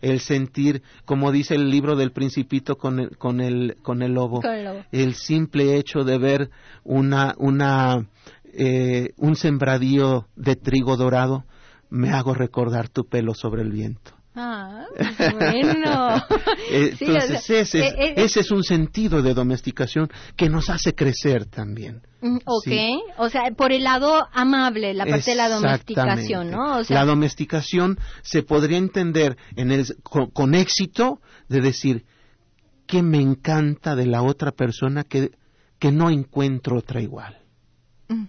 el 0.00 0.20
sentir, 0.20 0.82
como 1.04 1.30
dice 1.32 1.54
el 1.56 1.70
libro 1.70 1.94
del 1.96 2.12
Principito 2.12 2.76
con 2.78 3.00
el, 3.00 3.18
con 3.18 3.40
el, 3.42 3.76
con 3.82 4.02
el 4.02 4.12
lobo, 4.14 4.40
Con 4.40 4.50
el 4.54 4.64
lobo. 4.64 4.80
el 4.92 5.14
simple 5.14 5.76
hecho 5.76 6.04
de 6.04 6.16
ver 6.16 6.50
una, 6.84 7.34
una, 7.38 8.06
eh, 8.54 9.10
un 9.18 9.36
sembradío 9.36 10.26
de 10.36 10.56
trigo 10.56 10.96
dorado, 10.96 11.44
me 11.90 12.10
hago 12.10 12.34
recordar 12.34 12.88
tu 12.88 13.04
pelo 13.06 13.34
sobre 13.34 13.62
el 13.62 13.72
viento. 13.72 14.12
Ah, 14.40 14.86
bueno. 15.32 16.22
Eh, 16.70 16.94
Sí, 16.98 17.06
Entonces, 17.06 17.50
ese, 17.50 17.60
es, 17.60 17.74
eh, 17.74 17.94
eh, 17.98 18.14
ese 18.18 18.40
es 18.40 18.50
un 18.52 18.62
sentido 18.62 19.20
de 19.20 19.34
domesticación 19.34 20.08
que 20.36 20.48
nos 20.48 20.70
hace 20.70 20.94
crecer 20.94 21.46
también. 21.46 22.02
Mm, 22.20 22.36
Ok, 22.44 22.64
Sí. 22.64 23.00
o 23.16 23.28
sea, 23.30 23.50
por 23.56 23.72
el 23.72 23.82
lado 23.82 24.28
amable, 24.32 24.94
la 24.94 25.06
parte 25.06 25.30
de 25.32 25.36
la 25.36 25.48
domesticación. 25.48 26.52
¿no? 26.52 26.78
O 26.78 26.84
sea, 26.84 27.00
la 27.00 27.04
domesticación 27.04 27.98
se 28.22 28.44
podría 28.44 28.78
entender 28.78 29.36
en 29.56 29.72
el, 29.72 29.86
con, 30.04 30.30
con 30.30 30.54
éxito 30.54 31.20
de 31.48 31.60
decir 31.60 32.04
que 32.86 33.02
me 33.02 33.18
encanta 33.20 33.96
de 33.96 34.06
la 34.06 34.22
otra 34.22 34.52
persona 34.52 35.02
que, 35.02 35.32
que 35.80 35.90
no 35.90 36.10
encuentro 36.10 36.78
otra 36.78 37.00
igual. 37.00 37.38
Mm. 38.08 38.26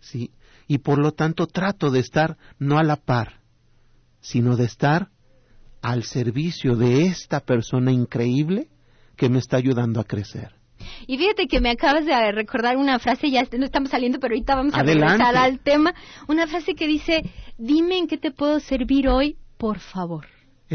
¿Sí? 0.00 0.30
Y 0.72 0.78
por 0.78 0.98
lo 0.98 1.12
tanto 1.12 1.46
trato 1.46 1.90
de 1.90 2.00
estar 2.00 2.38
no 2.58 2.78
a 2.78 2.82
la 2.82 2.96
par, 2.96 3.42
sino 4.22 4.56
de 4.56 4.64
estar 4.64 5.10
al 5.82 6.04
servicio 6.04 6.76
de 6.76 7.02
esta 7.02 7.40
persona 7.40 7.92
increíble 7.92 8.68
que 9.14 9.28
me 9.28 9.38
está 9.38 9.58
ayudando 9.58 10.00
a 10.00 10.04
crecer. 10.04 10.54
Y 11.06 11.18
fíjate 11.18 11.46
que 11.46 11.60
me 11.60 11.68
acabas 11.68 12.06
de 12.06 12.32
recordar 12.32 12.78
una 12.78 12.98
frase, 12.98 13.30
ya 13.30 13.46
no 13.58 13.66
estamos 13.66 13.90
saliendo, 13.90 14.18
pero 14.18 14.32
ahorita 14.32 14.54
vamos 14.54 14.72
a 14.72 14.82
regresar 14.82 15.36
al 15.36 15.58
tema. 15.58 15.92
Una 16.26 16.46
frase 16.46 16.74
que 16.74 16.86
dice, 16.86 17.22
dime 17.58 17.98
en 17.98 18.06
qué 18.06 18.16
te 18.16 18.30
puedo 18.30 18.58
servir 18.58 19.10
hoy, 19.10 19.36
por 19.58 19.78
favor. 19.78 20.24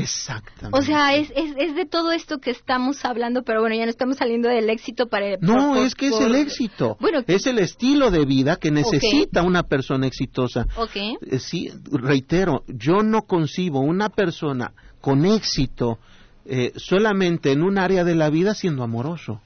Exactamente. 0.02 0.78
O 0.78 0.82
sea, 0.82 1.16
es, 1.16 1.32
es, 1.36 1.54
es 1.58 1.76
de 1.76 1.86
todo 1.86 2.12
esto 2.12 2.40
que 2.40 2.52
estamos 2.52 3.04
hablando, 3.06 3.44
pero 3.44 3.62
bueno, 3.62 3.76
ya 3.76 3.84
no 3.86 3.90
estamos 3.90 4.18
saliendo 4.18 4.48
del 4.50 4.70
éxito 4.70 5.08
para... 5.08 5.38
No, 5.42 5.74
por- 5.74 5.78
es 5.86 5.96
que 5.96 6.08
es 6.08 6.20
el 6.20 6.36
éxito. 6.36 6.98
Bueno, 7.00 7.24
es 7.28 7.48
el 7.48 7.60
estilo 7.60 8.12
de 8.12 8.26
vida 8.26 8.58
que 8.58 8.72
necesita 8.72 9.42
una 9.44 9.64
persona 9.64 10.08
exitosa. 10.08 10.68
ok. 10.78 10.96
Eh, 10.96 11.40
Sí, 11.40 11.70
reitero, 11.92 12.64
yo 12.68 13.02
no 13.04 13.22
concibo 13.24 13.80
una 13.80 14.10
persona 14.10 14.74
con 15.02 15.26
éxito 15.26 16.00
eh, 16.46 16.72
solamente 16.76 17.52
en 17.52 17.64
un 17.64 17.78
área 17.78 18.04
de 18.04 18.16
la 18.16 18.30
vida 18.30 18.54
siendo 18.54 18.84
amoroso, 18.84 19.42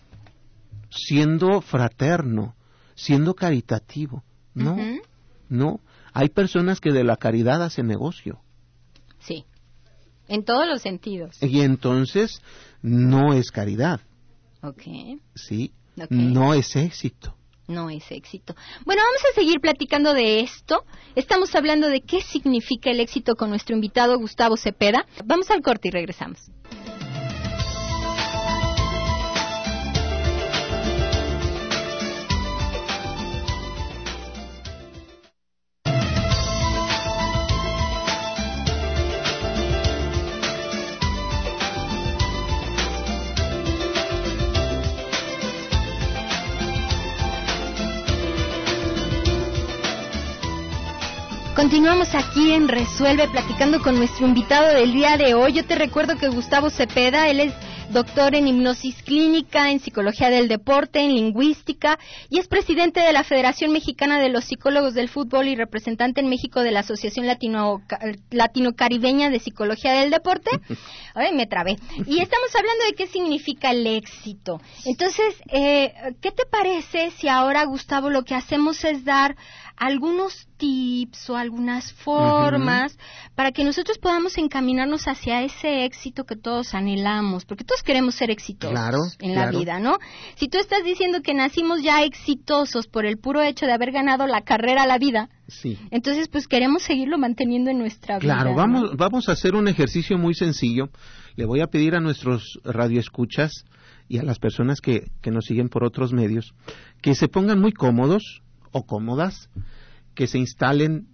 siendo 0.89 1.61
fraterno, 1.61 2.55
siendo 2.95 3.33
caritativo. 3.33 4.23
No, 4.53 4.77
no. 5.49 5.79
Hay 6.13 6.29
personas 6.29 6.81
que 6.81 6.91
de 6.91 7.03
la 7.03 7.15
caridad 7.15 7.63
hacen 7.63 7.87
negocio. 7.87 8.39
Sí, 9.19 9.45
en 10.31 10.43
todos 10.45 10.65
los 10.67 10.81
sentidos. 10.81 11.37
Y 11.41 11.61
entonces 11.61 12.41
no 12.81 13.33
es 13.33 13.51
caridad, 13.51 13.99
Ok, 14.63 14.83
¿sí? 15.35 15.71
Ok. 15.99 16.11
No 16.11 16.53
es 16.53 16.75
éxito. 16.75 17.35
no 17.67 17.89
es 17.89 18.03
éxito. 18.11 18.53
Bueno, 18.85 19.01
vamos 19.01 19.21
a 19.31 19.35
seguir 19.35 19.59
platicando 19.59 20.13
de 20.13 20.41
esto. 20.41 20.83
Estamos 21.15 21.53
hablando 21.55 21.87
de 21.87 22.01
qué 22.01 22.21
significa 22.21 22.91
el 22.91 22.99
éxito 22.99 23.35
con 23.35 23.49
nuestro 23.49 23.75
invitado 23.75 24.17
Gustavo 24.19 24.57
Cepeda. 24.57 25.05
Vamos 25.25 25.49
al 25.51 25.61
corte 25.61 25.87
y 25.87 25.91
regresamos. 25.91 26.39
Continuamos 51.61 52.15
aquí 52.15 52.53
en 52.53 52.67
Resuelve 52.67 53.27
platicando 53.27 53.83
con 53.83 53.95
nuestro 53.95 54.25
invitado 54.25 54.73
del 54.73 54.93
día 54.93 55.15
de 55.15 55.35
hoy. 55.35 55.53
Yo 55.53 55.63
te 55.63 55.75
recuerdo 55.75 56.17
que 56.17 56.27
Gustavo 56.27 56.71
Cepeda, 56.71 57.29
él 57.29 57.39
es 57.39 57.53
doctor 57.91 58.33
en 58.33 58.47
hipnosis 58.47 59.03
clínica, 59.03 59.69
en 59.69 59.79
psicología 59.79 60.31
del 60.31 60.47
deporte, 60.47 61.01
en 61.01 61.13
lingüística 61.13 61.99
y 62.29 62.39
es 62.39 62.47
presidente 62.47 63.01
de 63.01 63.13
la 63.13 63.23
Federación 63.23 63.71
Mexicana 63.71 64.19
de 64.19 64.29
los 64.29 64.45
Psicólogos 64.45 64.95
del 64.95 65.07
Fútbol 65.07 65.49
y 65.49 65.55
representante 65.55 66.21
en 66.21 66.29
México 66.29 66.61
de 66.61 66.71
la 66.71 66.79
Asociación 66.79 67.27
Latino, 67.27 67.83
Latino-Caribeña 68.31 69.29
de 69.29 69.39
Psicología 69.39 69.93
del 69.93 70.09
Deporte. 70.09 70.49
Ay, 71.13 71.35
me 71.35 71.45
trabé. 71.45 71.75
Y 72.07 72.21
estamos 72.21 72.55
hablando 72.55 72.85
de 72.85 72.93
qué 72.95 73.05
significa 73.05 73.69
el 73.69 73.85
éxito. 73.85 74.59
Entonces, 74.85 75.35
eh, 75.51 75.93
¿qué 76.21 76.31
te 76.31 76.45
parece 76.49 77.11
si 77.11 77.27
ahora, 77.27 77.65
Gustavo, 77.65 78.09
lo 78.09 78.23
que 78.23 78.33
hacemos 78.33 78.83
es 78.83 79.05
dar 79.05 79.35
algunos 79.81 80.47
tips 80.57 81.31
o 81.31 81.35
algunas 81.35 81.91
formas 81.91 82.95
para 83.33 83.51
que 83.51 83.63
nosotros 83.63 83.97
podamos 83.97 84.37
encaminarnos 84.37 85.07
hacia 85.07 85.41
ese 85.41 85.85
éxito 85.85 86.23
que 86.25 86.35
todos 86.35 86.75
anhelamos, 86.75 87.45
porque 87.45 87.63
todos 87.63 87.81
queremos 87.81 88.13
ser 88.13 88.29
exitosos 88.29 88.75
Claro, 88.77 88.99
en 89.19 89.33
la 89.33 89.49
vida, 89.49 89.79
¿no? 89.79 89.97
Si 90.35 90.49
tú 90.49 90.59
estás 90.59 90.83
diciendo 90.83 91.21
que 91.23 91.33
nacimos 91.33 91.81
ya 91.81 92.03
exitosos 92.03 92.85
por 92.85 93.07
el 93.07 93.17
puro 93.17 93.41
hecho 93.41 93.65
de 93.65 93.73
haber 93.73 93.91
ganado 93.91 94.27
la 94.27 94.41
carrera 94.41 94.83
a 94.83 94.87
la 94.87 94.99
vida, 94.99 95.29
Sí. 95.47 95.79
entonces 95.89 96.27
pues 96.27 96.47
queremos 96.47 96.83
seguirlo 96.83 97.17
manteniendo 97.17 97.71
en 97.71 97.79
nuestra 97.79 98.19
vida. 98.19 98.35
Claro, 98.35 98.51
¿no? 98.51 98.55
vamos, 98.57 98.95
vamos 98.97 99.29
a 99.29 99.31
hacer 99.31 99.55
un 99.55 99.67
ejercicio 99.67 100.15
muy 100.19 100.35
sencillo. 100.35 100.89
Le 101.37 101.45
voy 101.45 101.61
a 101.61 101.67
pedir 101.67 101.95
a 101.95 101.99
nuestros 101.99 102.59
radioescuchas 102.63 103.65
y 104.07 104.19
a 104.19 104.23
las 104.23 104.37
personas 104.37 104.79
que, 104.79 105.07
que 105.23 105.31
nos 105.31 105.45
siguen 105.45 105.69
por 105.69 105.83
otros 105.83 106.13
medios 106.13 106.53
que 107.01 107.15
se 107.15 107.27
pongan 107.27 107.59
muy 107.59 107.71
cómodos 107.71 108.43
o 108.71 108.85
cómodas, 108.85 109.49
que 110.15 110.27
se 110.27 110.37
instalen 110.37 111.07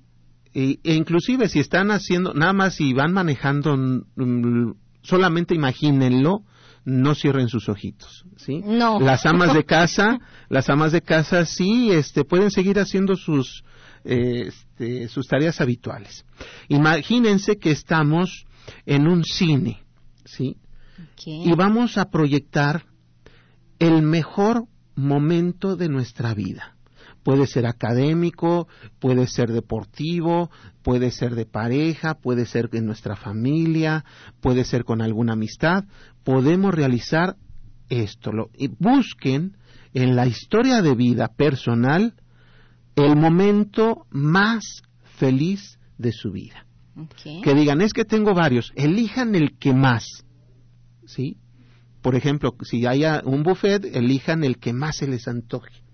e, 0.54 0.80
e 0.84 0.96
inclusive 0.96 1.50
si 1.50 1.60
están 1.60 1.92
haciendo, 1.92 2.34
nada 2.34 2.54
más 2.54 2.76
si 2.76 2.94
van 2.94 3.14
manejando, 3.14 3.78
mm, 3.78 4.74
solamente 5.02 5.54
imagínenlo, 5.54 6.42
no 6.84 7.16
cierren 7.16 7.50
sus 7.50 7.70
ojitos, 7.70 8.26
¿sí? 8.38 8.62
No. 8.66 9.00
Las 9.00 9.26
amas 9.26 9.54
de 9.54 9.66
casa, 9.78 10.20
las 10.50 10.70
amas 10.70 10.94
de 10.94 11.02
casa 11.02 11.46
sí, 11.46 11.92
este, 11.92 12.24
pueden 12.24 12.50
seguir 12.50 12.80
haciendo 12.80 13.18
sus, 13.18 13.64
este, 14.04 15.10
sus 15.10 15.28
tareas 15.28 15.60
habituales. 15.60 16.26
Imagínense 16.70 17.58
que 17.58 17.72
estamos 17.72 18.46
en 18.86 19.08
un 19.08 19.24
cine, 19.26 19.84
¿sí? 20.26 20.58
Y 21.26 21.52
vamos 21.56 21.98
a 21.98 22.10
proyectar 22.10 22.86
el 23.80 24.02
mejor 24.02 24.64
momento 24.96 25.76
de 25.76 25.90
nuestra 25.90 26.34
vida. 26.34 26.77
Puede 27.28 27.46
ser 27.46 27.66
académico, 27.66 28.70
puede 29.00 29.28
ser 29.28 29.52
deportivo, 29.52 30.50
puede 30.82 31.12
ser 31.12 31.36
de 31.36 31.46
pareja, 31.46 32.14
puede 32.14 32.46
ser 32.46 32.70
en 32.72 32.86
nuestra 32.86 33.18
familia, 33.18 34.06
puede 34.40 34.64
ser 34.64 34.86
con 34.86 35.02
alguna 35.02 35.34
amistad. 35.34 35.84
Podemos 36.24 36.74
realizar 36.74 37.36
esto. 37.90 38.32
Lo, 38.32 38.50
y 38.58 38.70
busquen 38.70 39.58
en 39.94 40.16
la 40.16 40.26
historia 40.26 40.82
de 40.82 40.96
vida 40.96 41.28
personal 41.28 42.14
el 42.96 43.18
momento 43.18 44.06
más 44.10 44.84
feliz 45.18 45.80
de 45.98 46.14
su 46.14 46.32
vida. 46.32 46.66
Que 47.44 47.54
digan, 47.54 47.82
es 47.82 47.92
que 47.92 48.06
tengo 48.06 48.34
varios, 48.36 48.72
elijan 48.78 49.36
el 49.36 49.58
que 49.58 49.74
más. 49.74 50.24
¿Sí? 51.06 51.36
Por 52.02 52.16
ejemplo, 52.16 52.56
si 52.62 52.86
haya 52.86 53.22
un 53.26 53.44
buffet, 53.44 53.84
elijan 53.84 54.46
el 54.46 54.60
que 54.60 54.72
más 54.72 54.96
se 54.96 55.10
les 55.10 55.28
antoje. 55.28 55.87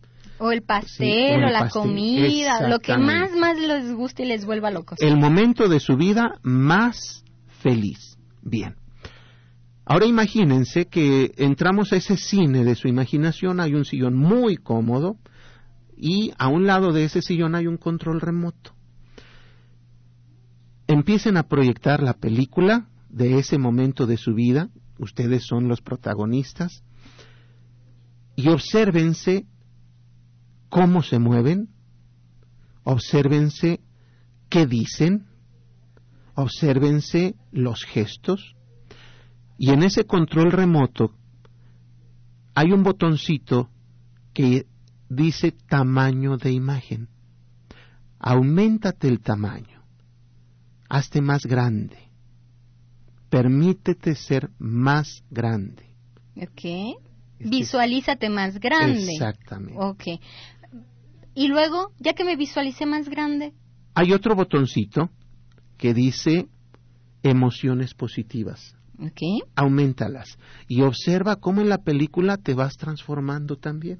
O 0.45 0.51
el 0.51 0.61
pastel, 0.61 1.07
Sí, 1.07 1.31
o 1.31 1.35
el 1.35 1.43
o 1.45 1.49
la 1.49 1.59
pastel, 1.61 1.81
comida, 1.81 2.67
lo 2.67 2.79
que 2.79 2.97
más, 2.97 3.31
más 3.31 3.57
les 3.57 3.93
guste 3.93 4.23
y 4.23 4.25
les 4.25 4.45
vuelva 4.45 4.71
locos. 4.71 4.99
El 5.01 5.15
momento 5.15 5.69
de 5.69 5.79
su 5.79 5.95
vida 5.95 6.39
más 6.41 7.23
feliz. 7.61 8.17
Bien. 8.41 8.75
Ahora 9.85 10.05
imagínense 10.05 10.87
que 10.87 11.31
entramos 11.37 11.93
a 11.93 11.95
ese 11.95 12.17
cine 12.17 12.65
de 12.65 12.75
su 12.75 12.89
imaginación, 12.89 13.61
hay 13.61 13.73
un 13.73 13.85
sillón 13.85 14.17
muy 14.17 14.57
cómodo 14.57 15.17
y 15.95 16.33
a 16.37 16.49
un 16.49 16.67
lado 16.67 16.91
de 16.91 17.05
ese 17.05 17.21
sillón 17.21 17.55
hay 17.55 17.67
un 17.67 17.77
control 17.77 18.19
remoto. 18.19 18.73
Empiecen 20.87 21.37
a 21.37 21.43
proyectar 21.43 22.03
la 22.03 22.15
película 22.15 22.89
de 23.07 23.39
ese 23.39 23.57
momento 23.57 24.05
de 24.07 24.17
su 24.17 24.33
vida, 24.33 24.69
ustedes 24.99 25.45
son 25.45 25.69
los 25.69 25.81
protagonistas, 25.81 26.83
y 28.35 28.49
obsérvense 28.49 29.45
cómo 30.73 31.03
se 31.03 31.19
mueven, 31.19 31.69
obsérvense 32.83 33.79
qué 34.49 34.65
dicen, 34.65 35.27
obsérvense 36.33 37.35
los 37.51 37.83
gestos, 37.83 38.55
y 39.55 39.69
en 39.69 39.83
ese 39.83 40.05
control 40.05 40.51
remoto 40.51 41.13
hay 42.55 42.71
un 42.71 42.81
botoncito 42.81 43.69
que 44.33 44.65
dice 45.09 45.51
tamaño 45.51 46.37
de 46.37 46.51
imagen. 46.51 47.07
aumentate 48.17 49.07
el 49.09 49.19
tamaño, 49.19 49.83
hazte 50.89 51.21
más 51.21 51.45
grande, 51.45 52.09
permítete 53.29 54.15
ser 54.15 54.49
más 54.57 55.23
grande. 55.29 55.95
Ok. 56.35 56.97
Visualízate 57.39 58.29
más 58.29 58.59
grande. 58.59 59.11
Exactamente. 59.11 59.77
Ok. 59.77 60.03
Y 61.35 61.47
luego, 61.47 61.91
ya 61.99 62.13
que 62.13 62.23
me 62.23 62.35
visualicé 62.35 62.85
más 62.85 63.09
grande. 63.09 63.53
Hay 63.95 64.13
otro 64.13 64.35
botoncito 64.35 65.09
que 65.77 65.93
dice 65.93 66.47
emociones 67.23 67.93
positivas. 67.93 68.75
Ok. 68.99 69.45
Aumentalas. 69.55 70.37
Y 70.67 70.81
observa 70.81 71.37
cómo 71.37 71.61
en 71.61 71.69
la 71.69 71.79
película 71.79 72.37
te 72.37 72.53
vas 72.53 72.77
transformando 72.77 73.55
también. 73.55 73.99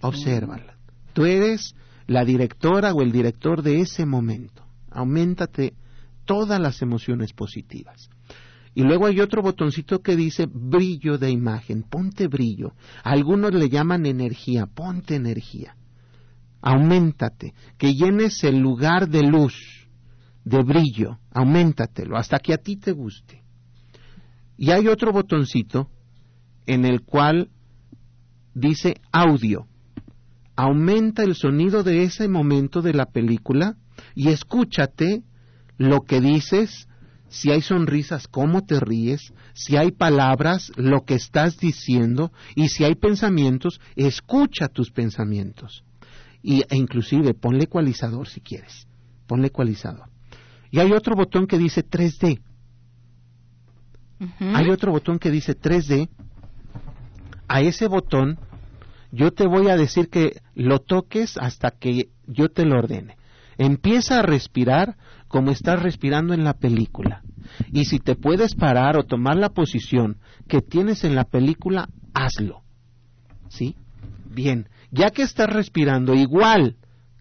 Obsérvala. 0.00 0.76
Tú 1.12 1.24
eres 1.24 1.74
la 2.06 2.24
directora 2.24 2.92
o 2.92 3.02
el 3.02 3.12
director 3.12 3.62
de 3.62 3.80
ese 3.80 4.06
momento. 4.06 4.64
Aumentate 4.90 5.74
todas 6.24 6.60
las 6.60 6.82
emociones 6.82 7.32
positivas. 7.32 8.10
Y 8.74 8.82
luego 8.82 9.06
hay 9.06 9.20
otro 9.20 9.42
botoncito 9.42 10.00
que 10.00 10.16
dice 10.16 10.46
brillo 10.46 11.18
de 11.18 11.30
imagen, 11.30 11.82
ponte 11.82 12.28
brillo. 12.28 12.74
algunos 13.02 13.52
le 13.52 13.68
llaman 13.68 14.06
energía, 14.06 14.66
ponte 14.66 15.16
energía. 15.16 15.76
Auméntate, 16.60 17.54
que 17.76 17.94
llenes 17.94 18.42
el 18.44 18.58
lugar 18.58 19.08
de 19.08 19.22
luz, 19.22 19.88
de 20.44 20.62
brillo, 20.62 21.18
auméntatelo, 21.30 22.16
hasta 22.16 22.38
que 22.38 22.52
a 22.52 22.58
ti 22.58 22.76
te 22.76 22.92
guste. 22.92 23.42
Y 24.56 24.70
hay 24.70 24.88
otro 24.88 25.12
botoncito 25.12 25.88
en 26.66 26.84
el 26.84 27.02
cual 27.02 27.50
dice 28.54 29.00
audio. 29.12 29.66
Aumenta 30.56 31.22
el 31.22 31.36
sonido 31.36 31.84
de 31.84 32.02
ese 32.02 32.28
momento 32.28 32.82
de 32.82 32.92
la 32.92 33.06
película 33.06 33.76
y 34.14 34.28
escúchate 34.28 35.22
lo 35.76 36.00
que 36.00 36.20
dices, 36.20 36.88
si 37.28 37.50
hay 37.50 37.62
sonrisas, 37.62 38.26
cómo 38.26 38.64
te 38.64 38.80
ríes, 38.80 39.32
si 39.54 39.76
hay 39.76 39.92
palabras, 39.92 40.72
lo 40.76 41.04
que 41.04 41.14
estás 41.14 41.58
diciendo, 41.58 42.32
y 42.56 42.68
si 42.68 42.84
hay 42.84 42.96
pensamientos, 42.96 43.80
escucha 43.94 44.68
tus 44.68 44.90
pensamientos. 44.90 45.84
Y, 46.42 46.62
e 46.68 46.76
inclusive 46.76 47.34
ponle 47.34 47.64
ecualizador 47.64 48.28
si 48.28 48.40
quieres, 48.40 48.86
ponle 49.26 49.48
ecualizador. 49.48 50.08
Y 50.70 50.78
hay 50.80 50.92
otro 50.92 51.16
botón 51.16 51.46
que 51.46 51.58
dice 51.58 51.84
3D. 51.84 52.40
Hay 54.40 54.68
otro 54.68 54.92
botón 54.92 55.18
que 55.18 55.30
dice 55.30 55.58
3D. 55.58 56.08
A 57.48 57.60
ese 57.60 57.86
botón 57.86 58.38
yo 59.10 59.32
te 59.32 59.46
voy 59.46 59.68
a 59.68 59.76
decir 59.76 60.10
que 60.10 60.40
lo 60.54 60.80
toques 60.80 61.38
hasta 61.38 61.70
que 61.70 62.10
yo 62.26 62.48
te 62.50 62.64
lo 62.64 62.78
ordene. 62.78 63.16
Empieza 63.56 64.18
a 64.18 64.22
respirar 64.22 64.96
como 65.28 65.50
estás 65.50 65.82
respirando 65.82 66.34
en 66.34 66.44
la 66.44 66.54
película. 66.54 67.22
Y 67.72 67.86
si 67.86 67.98
te 67.98 68.14
puedes 68.14 68.54
parar 68.54 68.96
o 68.96 69.04
tomar 69.04 69.36
la 69.36 69.50
posición 69.50 70.18
que 70.46 70.60
tienes 70.60 71.04
en 71.04 71.14
la 71.14 71.24
película, 71.24 71.88
hazlo. 72.14 72.62
¿Sí? 73.48 73.74
Bien, 74.30 74.68
ya 74.90 75.10
que 75.10 75.22
estás 75.22 75.48
respirando 75.48 76.14
igual 76.14 76.76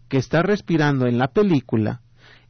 que 0.08 0.18
estás 0.18 0.44
respirando 0.44 1.06
en 1.06 1.18
la 1.18 1.28
película 1.28 2.02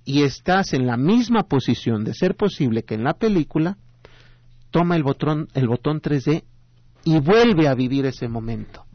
y 0.05 0.23
estás 0.23 0.73
en 0.73 0.85
la 0.85 0.97
misma 0.97 1.43
posición 1.43 2.03
de 2.03 2.13
ser 2.13 2.35
posible 2.35 2.83
que 2.83 2.95
en 2.95 3.03
la 3.03 3.13
película, 3.13 3.77
toma 4.71 4.95
el 4.95 5.03
botón, 5.03 5.47
el 5.53 5.67
botón 5.67 6.01
3D 6.01 6.43
y 7.03 7.19
vuelve 7.19 7.67
a 7.67 7.75
vivir 7.75 8.05
ese 8.05 8.27
momento. 8.27 8.85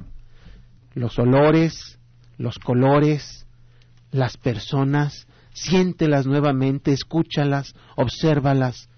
Los 0.94 1.18
olores, 1.18 1.98
los 2.38 2.58
colores, 2.58 3.46
las 4.10 4.36
personas, 4.36 5.26
siéntelas 5.52 6.26
nuevamente, 6.26 6.92
escúchalas, 6.92 7.74
obsérvalas. 7.96 8.88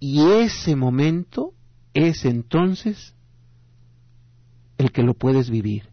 Y 0.00 0.20
ese 0.20 0.76
momento 0.76 1.52
es 1.92 2.24
entonces 2.24 3.14
el 4.78 4.92
que 4.92 5.02
lo 5.02 5.14
puedes 5.14 5.50
vivir. 5.50 5.90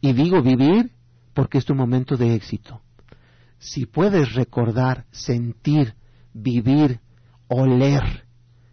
Y 0.00 0.12
digo 0.12 0.42
vivir 0.42 0.92
porque 1.34 1.58
es 1.58 1.64
tu 1.64 1.74
momento 1.74 2.16
de 2.16 2.34
éxito. 2.34 2.80
Si 3.58 3.86
puedes 3.86 4.34
recordar, 4.34 5.06
sentir, 5.10 5.94
vivir, 6.32 7.00
oler, 7.48 8.26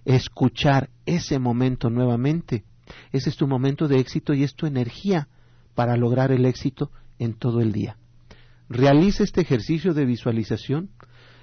escuchar 0.05 0.89
ese 1.05 1.39
momento 1.39 1.89
nuevamente, 1.89 2.63
ese 3.11 3.29
es 3.29 3.35
tu 3.35 3.47
momento 3.47 3.87
de 3.87 3.99
éxito 3.99 4.33
y 4.33 4.43
es 4.43 4.55
tu 4.55 4.65
energía 4.65 5.27
para 5.75 5.97
lograr 5.97 6.31
el 6.31 6.45
éxito 6.45 6.91
en 7.19 7.33
todo 7.33 7.59
el 7.59 7.71
día. 7.71 7.97
Realiza 8.69 9.23
este 9.23 9.41
ejercicio 9.41 9.93
de 9.93 10.05
visualización 10.05 10.89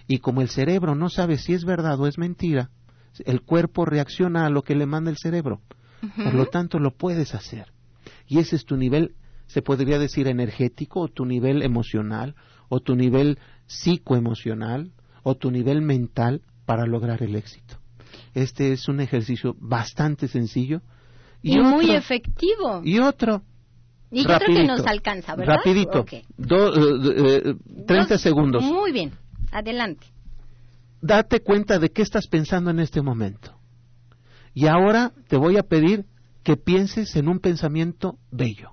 y 0.06 0.18
como 0.18 0.42
el 0.42 0.48
cerebro 0.48 0.94
no 0.94 1.08
sabe 1.08 1.38
si 1.38 1.54
es 1.54 1.64
verdad 1.64 1.98
o 2.00 2.06
es 2.06 2.18
mentira, 2.18 2.70
el 3.24 3.42
cuerpo 3.42 3.84
reacciona 3.84 4.46
a 4.46 4.50
lo 4.50 4.62
que 4.62 4.74
le 4.74 4.86
manda 4.86 5.10
el 5.10 5.16
cerebro. 5.18 5.60
Por 6.16 6.34
lo 6.34 6.46
tanto, 6.46 6.78
lo 6.78 6.92
puedes 6.92 7.34
hacer. 7.34 7.72
Y 8.26 8.38
ese 8.38 8.56
es 8.56 8.64
tu 8.64 8.76
nivel, 8.76 9.14
se 9.46 9.62
podría 9.62 9.98
decir, 9.98 10.26
energético, 10.28 11.00
o 11.00 11.08
tu 11.08 11.24
nivel 11.24 11.62
emocional, 11.62 12.34
o 12.68 12.80
tu 12.80 12.96
nivel 12.96 13.38
psicoemocional, 13.66 14.92
o 15.22 15.36
tu 15.36 15.50
nivel 15.50 15.82
mental 15.82 16.42
para 16.66 16.86
lograr 16.86 17.22
el 17.22 17.36
éxito. 17.36 17.78
Este 18.34 18.72
es 18.72 18.88
un 18.88 19.00
ejercicio 19.00 19.56
bastante 19.58 20.28
sencillo. 20.28 20.82
Y, 21.42 21.58
muy 21.58 21.90
efectivo. 21.90 22.80
Y 22.84 22.98
otro, 22.98 23.42
y 24.14 24.22
yo 24.22 24.38
creo 24.38 24.56
que 24.56 24.64
nos 24.64 24.86
alcanza, 24.86 25.34
¿verdad? 25.34 25.56
Rapidito. 25.56 26.06
30 27.86 28.18
segundos. 28.18 28.62
Muy 28.62 28.92
bien. 28.92 29.12
Adelante. 29.50 30.06
Date 31.00 31.40
cuenta 31.40 31.80
de 31.80 31.90
qué 31.90 32.02
estás 32.02 32.28
pensando 32.28 32.70
en 32.70 32.78
este 32.78 33.02
momento. 33.02 33.53
Y 34.54 34.66
ahora 34.66 35.12
te 35.28 35.36
voy 35.36 35.56
a 35.56 35.64
pedir 35.64 36.06
que 36.42 36.56
pienses 36.56 37.16
en 37.16 37.28
un 37.28 37.40
pensamiento 37.40 38.18
bello. 38.30 38.70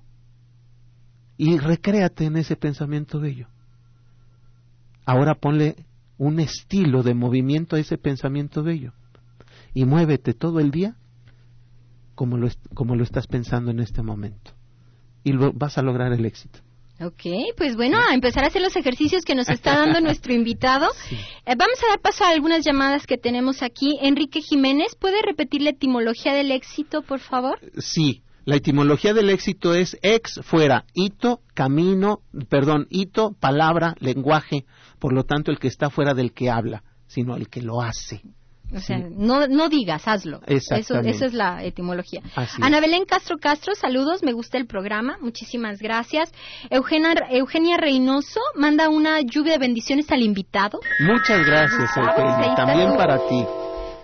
Y 1.38 1.58
recréate 1.58 2.26
en 2.26 2.38
ese 2.38 2.56
pensamiento 2.56 3.20
bello. 3.20 3.48
Ahora 5.06 5.36
ponle 5.36 5.86
un 6.18 6.40
estilo 6.40 7.02
de 7.02 7.16
movimiento 7.16 7.76
a 7.76 7.80
ese 7.80 7.98
pensamiento 7.98 8.62
bello. 8.62 8.94
Y 9.74 9.86
muévete 9.86 10.34
todo 10.34 10.60
el 10.60 10.70
día 10.70 10.96
como 12.14 12.38
lo, 12.38 12.48
como 12.76 12.96
lo 12.96 13.04
estás 13.04 13.26
pensando 13.26 13.72
en 13.72 13.80
este 13.80 14.04
momento 14.04 14.52
y 15.24 15.34
vas 15.34 15.78
a 15.78 15.82
lograr 15.82 16.14
el 16.14 16.26
éxito. 16.26 16.60
Ok, 17.04 17.56
pues 17.58 17.76
bueno, 17.76 17.98
a 17.98 18.14
empezar 18.14 18.44
a 18.44 18.48
hacer 18.48 18.62
los 18.62 18.76
ejercicios 18.76 19.24
que 19.26 19.34
nos 19.34 19.50
está 19.50 19.76
dando 19.76 20.02
nuestro 20.02 20.34
invitado. 20.34 20.88
Eh, 21.46 21.56
vamos 21.58 21.84
a 21.84 21.90
dar 21.90 22.00
paso 22.00 22.24
a 22.24 22.30
algunas 22.30 22.64
llamadas 22.64 23.08
que 23.08 23.18
tenemos 23.18 23.64
aquí. 23.64 23.98
Enrique 24.02 24.42
Jiménez, 24.42 24.96
¿puede 25.00 25.22
repetir 25.24 25.64
la 25.64 25.72
etimología 25.72 26.34
del 26.34 26.52
éxito, 26.52 27.02
por 27.02 27.20
favor? 27.20 27.60
Sí, 27.80 28.22
la 28.46 28.56
etimología 28.56 29.14
del 29.16 29.32
éxito 29.32 29.74
es 29.74 29.98
ex 30.04 30.42
fuera, 30.44 30.86
hito, 30.94 31.42
camino, 31.56 32.22
perdón, 32.50 32.86
hito, 32.90 33.36
palabra, 33.40 33.96
lenguaje, 34.00 34.66
por 35.00 35.14
lo 35.14 35.24
tanto 35.24 35.52
el 35.52 35.58
que 35.58 35.68
está 35.68 35.90
fuera 35.90 36.14
del 36.14 36.34
que 36.34 36.52
habla, 36.52 36.84
sino 37.08 37.36
el 37.36 37.50
que 37.50 37.62
lo 37.62 37.82
hace. 37.82 38.22
O 38.74 38.80
sea, 38.80 38.98
no, 38.98 39.48
no 39.48 39.70
digas, 39.70 40.08
hazlo. 40.08 40.42
Eso, 40.48 40.76
eso 40.76 41.26
es 41.26 41.34
la 41.34 41.64
etimología. 41.64 42.22
Ana 42.62 42.80
Belén 42.80 43.06
Castro 43.06 43.38
Castro, 43.38 43.76
saludos, 43.76 44.24
me 44.24 44.34
gusta 44.34 44.58
el 44.58 44.66
programa, 44.66 45.18
muchísimas 45.22 45.80
gracias. 45.80 46.32
Eugenia, 46.70 47.14
Eugenia 47.30 47.78
Reynoso 47.78 48.40
manda 48.56 48.90
una 48.90 49.20
lluvia 49.22 49.54
de 49.54 49.60
bendiciones 49.60 50.12
al 50.12 50.22
invitado. 50.22 50.80
Muchas 51.00 51.46
gracias, 51.46 51.90
Eugenia, 51.98 52.56
también 52.56 52.96
para 52.96 53.18
ti. 53.28 53.46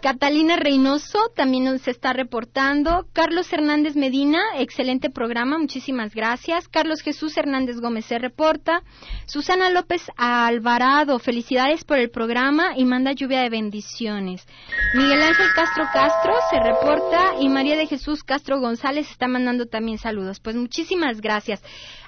Catalina 0.02 0.56
Reynoso 0.56 1.30
también 1.36 1.66
nos 1.66 1.88
está 1.88 2.14
reportando. 2.14 3.08
Carlos 3.14 3.52
Hernández 3.52 3.95
Medina, 3.95 4.39
excelente 4.58 5.10
programa, 5.10 5.58
muchísimas 5.58 6.14
gracias. 6.14 6.68
Carlos 6.68 7.02
Jesús 7.02 7.36
Hernández 7.38 7.80
Gómez 7.80 8.06
se 8.06 8.20
reporta. 8.20 8.84
Susana 9.26 9.70
López 9.70 10.04
Alvarado, 10.16 11.20
felicidades 11.20 11.84
por 11.84 11.98
el 11.98 12.10
programa 12.10 12.78
y 12.78 12.86
manda 12.86 13.12
lluvia 13.12 13.41
de 13.41 13.50
bendiciones. 13.50 14.45
Miguel 14.93 15.22
Ángel 15.22 15.48
Castro 15.56 15.86
Castro 15.91 16.34
se 16.50 16.60
reporta 16.60 17.34
y 17.39 17.50
María 17.50 17.76
de 17.76 17.88
Jesús 17.88 18.24
Castro 18.24 18.60
González 18.60 19.10
está 19.10 19.28
mandando 19.28 19.66
también 19.66 19.98
saludos. 19.98 20.39
Pues 20.39 20.56
muchísimas 20.56 21.22
gracias. 21.22 21.62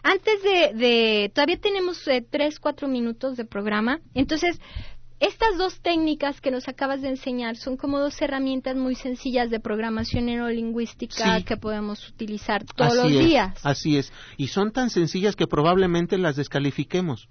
Antes 0.04 0.42
de, 0.44 1.32
todavía 1.34 1.60
tenemos 1.60 2.08
eh, 2.08 2.26
tres, 2.28 2.60
cuatro 2.60 2.88
minutos 2.88 3.36
de 3.36 3.46
programa, 3.46 4.00
entonces 4.14 4.60
estas 5.20 5.58
dos 5.58 5.80
técnicas 5.82 6.40
que 6.42 6.52
nos 6.52 6.68
acabas 6.68 7.02
de 7.02 7.10
enseñar 7.10 7.58
son 7.58 7.76
como 7.78 8.00
dos 8.00 8.22
herramientas 8.22 8.76
muy 8.76 8.96
sencillas 8.96 9.50
de 9.50 9.60
programación 9.60 10.26
neurolingüística 10.28 11.42
que 11.44 11.58
podemos 11.58 12.08
utilizar 12.10 12.64
todos 12.64 12.96
los 12.96 13.10
días. 13.10 13.54
Así 13.64 13.98
es. 13.98 14.12
Y 14.38 14.48
son 14.48 14.72
tan 14.72 14.90
sencillas 14.90 15.36
que 15.36 15.48
probablemente 15.48 16.18
las 16.18 16.36
descalifiquemos. 16.36 17.28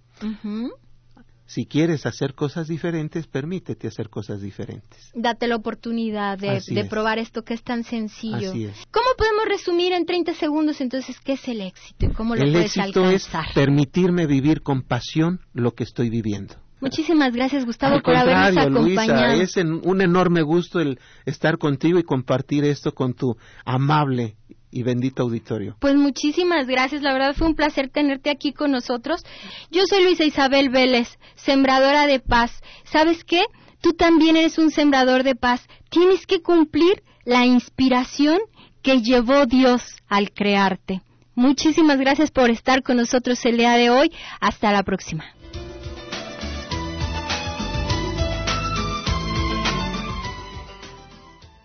Si 1.46 1.64
quieres 1.64 2.04
hacer 2.04 2.34
cosas 2.34 2.68
diferentes, 2.68 3.26
permítete 3.26 3.88
hacer 3.88 4.10
cosas 4.10 4.42
diferentes. 4.42 5.10
Date 5.14 5.46
la 5.46 5.56
oportunidad 5.56 6.36
de, 6.36 6.50
Así 6.50 6.74
de 6.74 6.82
es. 6.82 6.88
probar 6.90 7.18
esto 7.18 7.42
que 7.42 7.54
es 7.54 7.62
tan 7.62 7.84
sencillo. 7.84 8.50
Así 8.50 8.64
es. 8.66 8.76
¿Cómo 8.90 9.06
podemos 9.16 9.46
resumir 9.46 9.94
en 9.94 10.04
30 10.04 10.34
segundos 10.34 10.82
entonces 10.82 11.18
qué 11.20 11.32
es 11.32 11.48
el 11.48 11.62
éxito 11.62 12.04
y 12.04 12.10
cómo 12.10 12.36
lo 12.36 12.42
El 12.42 12.52
puedes 12.52 12.76
éxito 12.76 13.08
es 13.10 13.24
alcanzar? 13.34 13.54
permitirme 13.54 14.26
vivir 14.26 14.60
con 14.60 14.82
pasión 14.82 15.40
lo 15.54 15.72
que 15.72 15.84
estoy 15.84 16.10
viviendo. 16.10 16.54
Muchísimas 16.80 17.32
gracias, 17.34 17.64
Gustavo, 17.64 17.96
Al 17.96 18.02
por 18.02 18.16
habernos 18.16 18.56
acompañado. 18.56 19.36
Luisa, 19.36 19.60
es 19.60 19.66
un 19.66 20.00
enorme 20.00 20.42
gusto 20.42 20.80
el 20.80 20.98
estar 21.26 21.58
contigo 21.58 21.98
y 21.98 22.04
compartir 22.04 22.64
esto 22.64 22.94
con 22.94 23.14
tu 23.14 23.36
amable 23.64 24.36
y 24.70 24.82
bendito 24.82 25.22
auditorio. 25.22 25.76
Pues 25.80 25.96
muchísimas 25.96 26.66
gracias, 26.66 27.02
la 27.02 27.12
verdad 27.12 27.34
fue 27.34 27.46
un 27.46 27.54
placer 27.54 27.88
tenerte 27.88 28.30
aquí 28.30 28.52
con 28.52 28.70
nosotros. 28.70 29.24
Yo 29.70 29.86
soy 29.86 30.04
Luisa 30.04 30.24
Isabel 30.24 30.68
Vélez, 30.68 31.18
sembradora 31.34 32.06
de 32.06 32.20
paz. 32.20 32.60
¿Sabes 32.84 33.24
qué? 33.24 33.42
Tú 33.80 33.92
también 33.92 34.36
eres 34.36 34.58
un 34.58 34.70
sembrador 34.70 35.22
de 35.22 35.34
paz. 35.34 35.66
Tienes 35.90 36.26
que 36.26 36.42
cumplir 36.42 37.02
la 37.24 37.46
inspiración 37.46 38.38
que 38.82 39.00
llevó 39.02 39.46
Dios 39.46 39.82
al 40.08 40.32
crearte. 40.32 41.02
Muchísimas 41.34 41.98
gracias 41.98 42.30
por 42.30 42.50
estar 42.50 42.82
con 42.82 42.96
nosotros 42.96 43.44
el 43.44 43.58
día 43.58 43.72
de 43.74 43.90
hoy. 43.90 44.10
Hasta 44.40 44.72
la 44.72 44.82
próxima. 44.82 45.24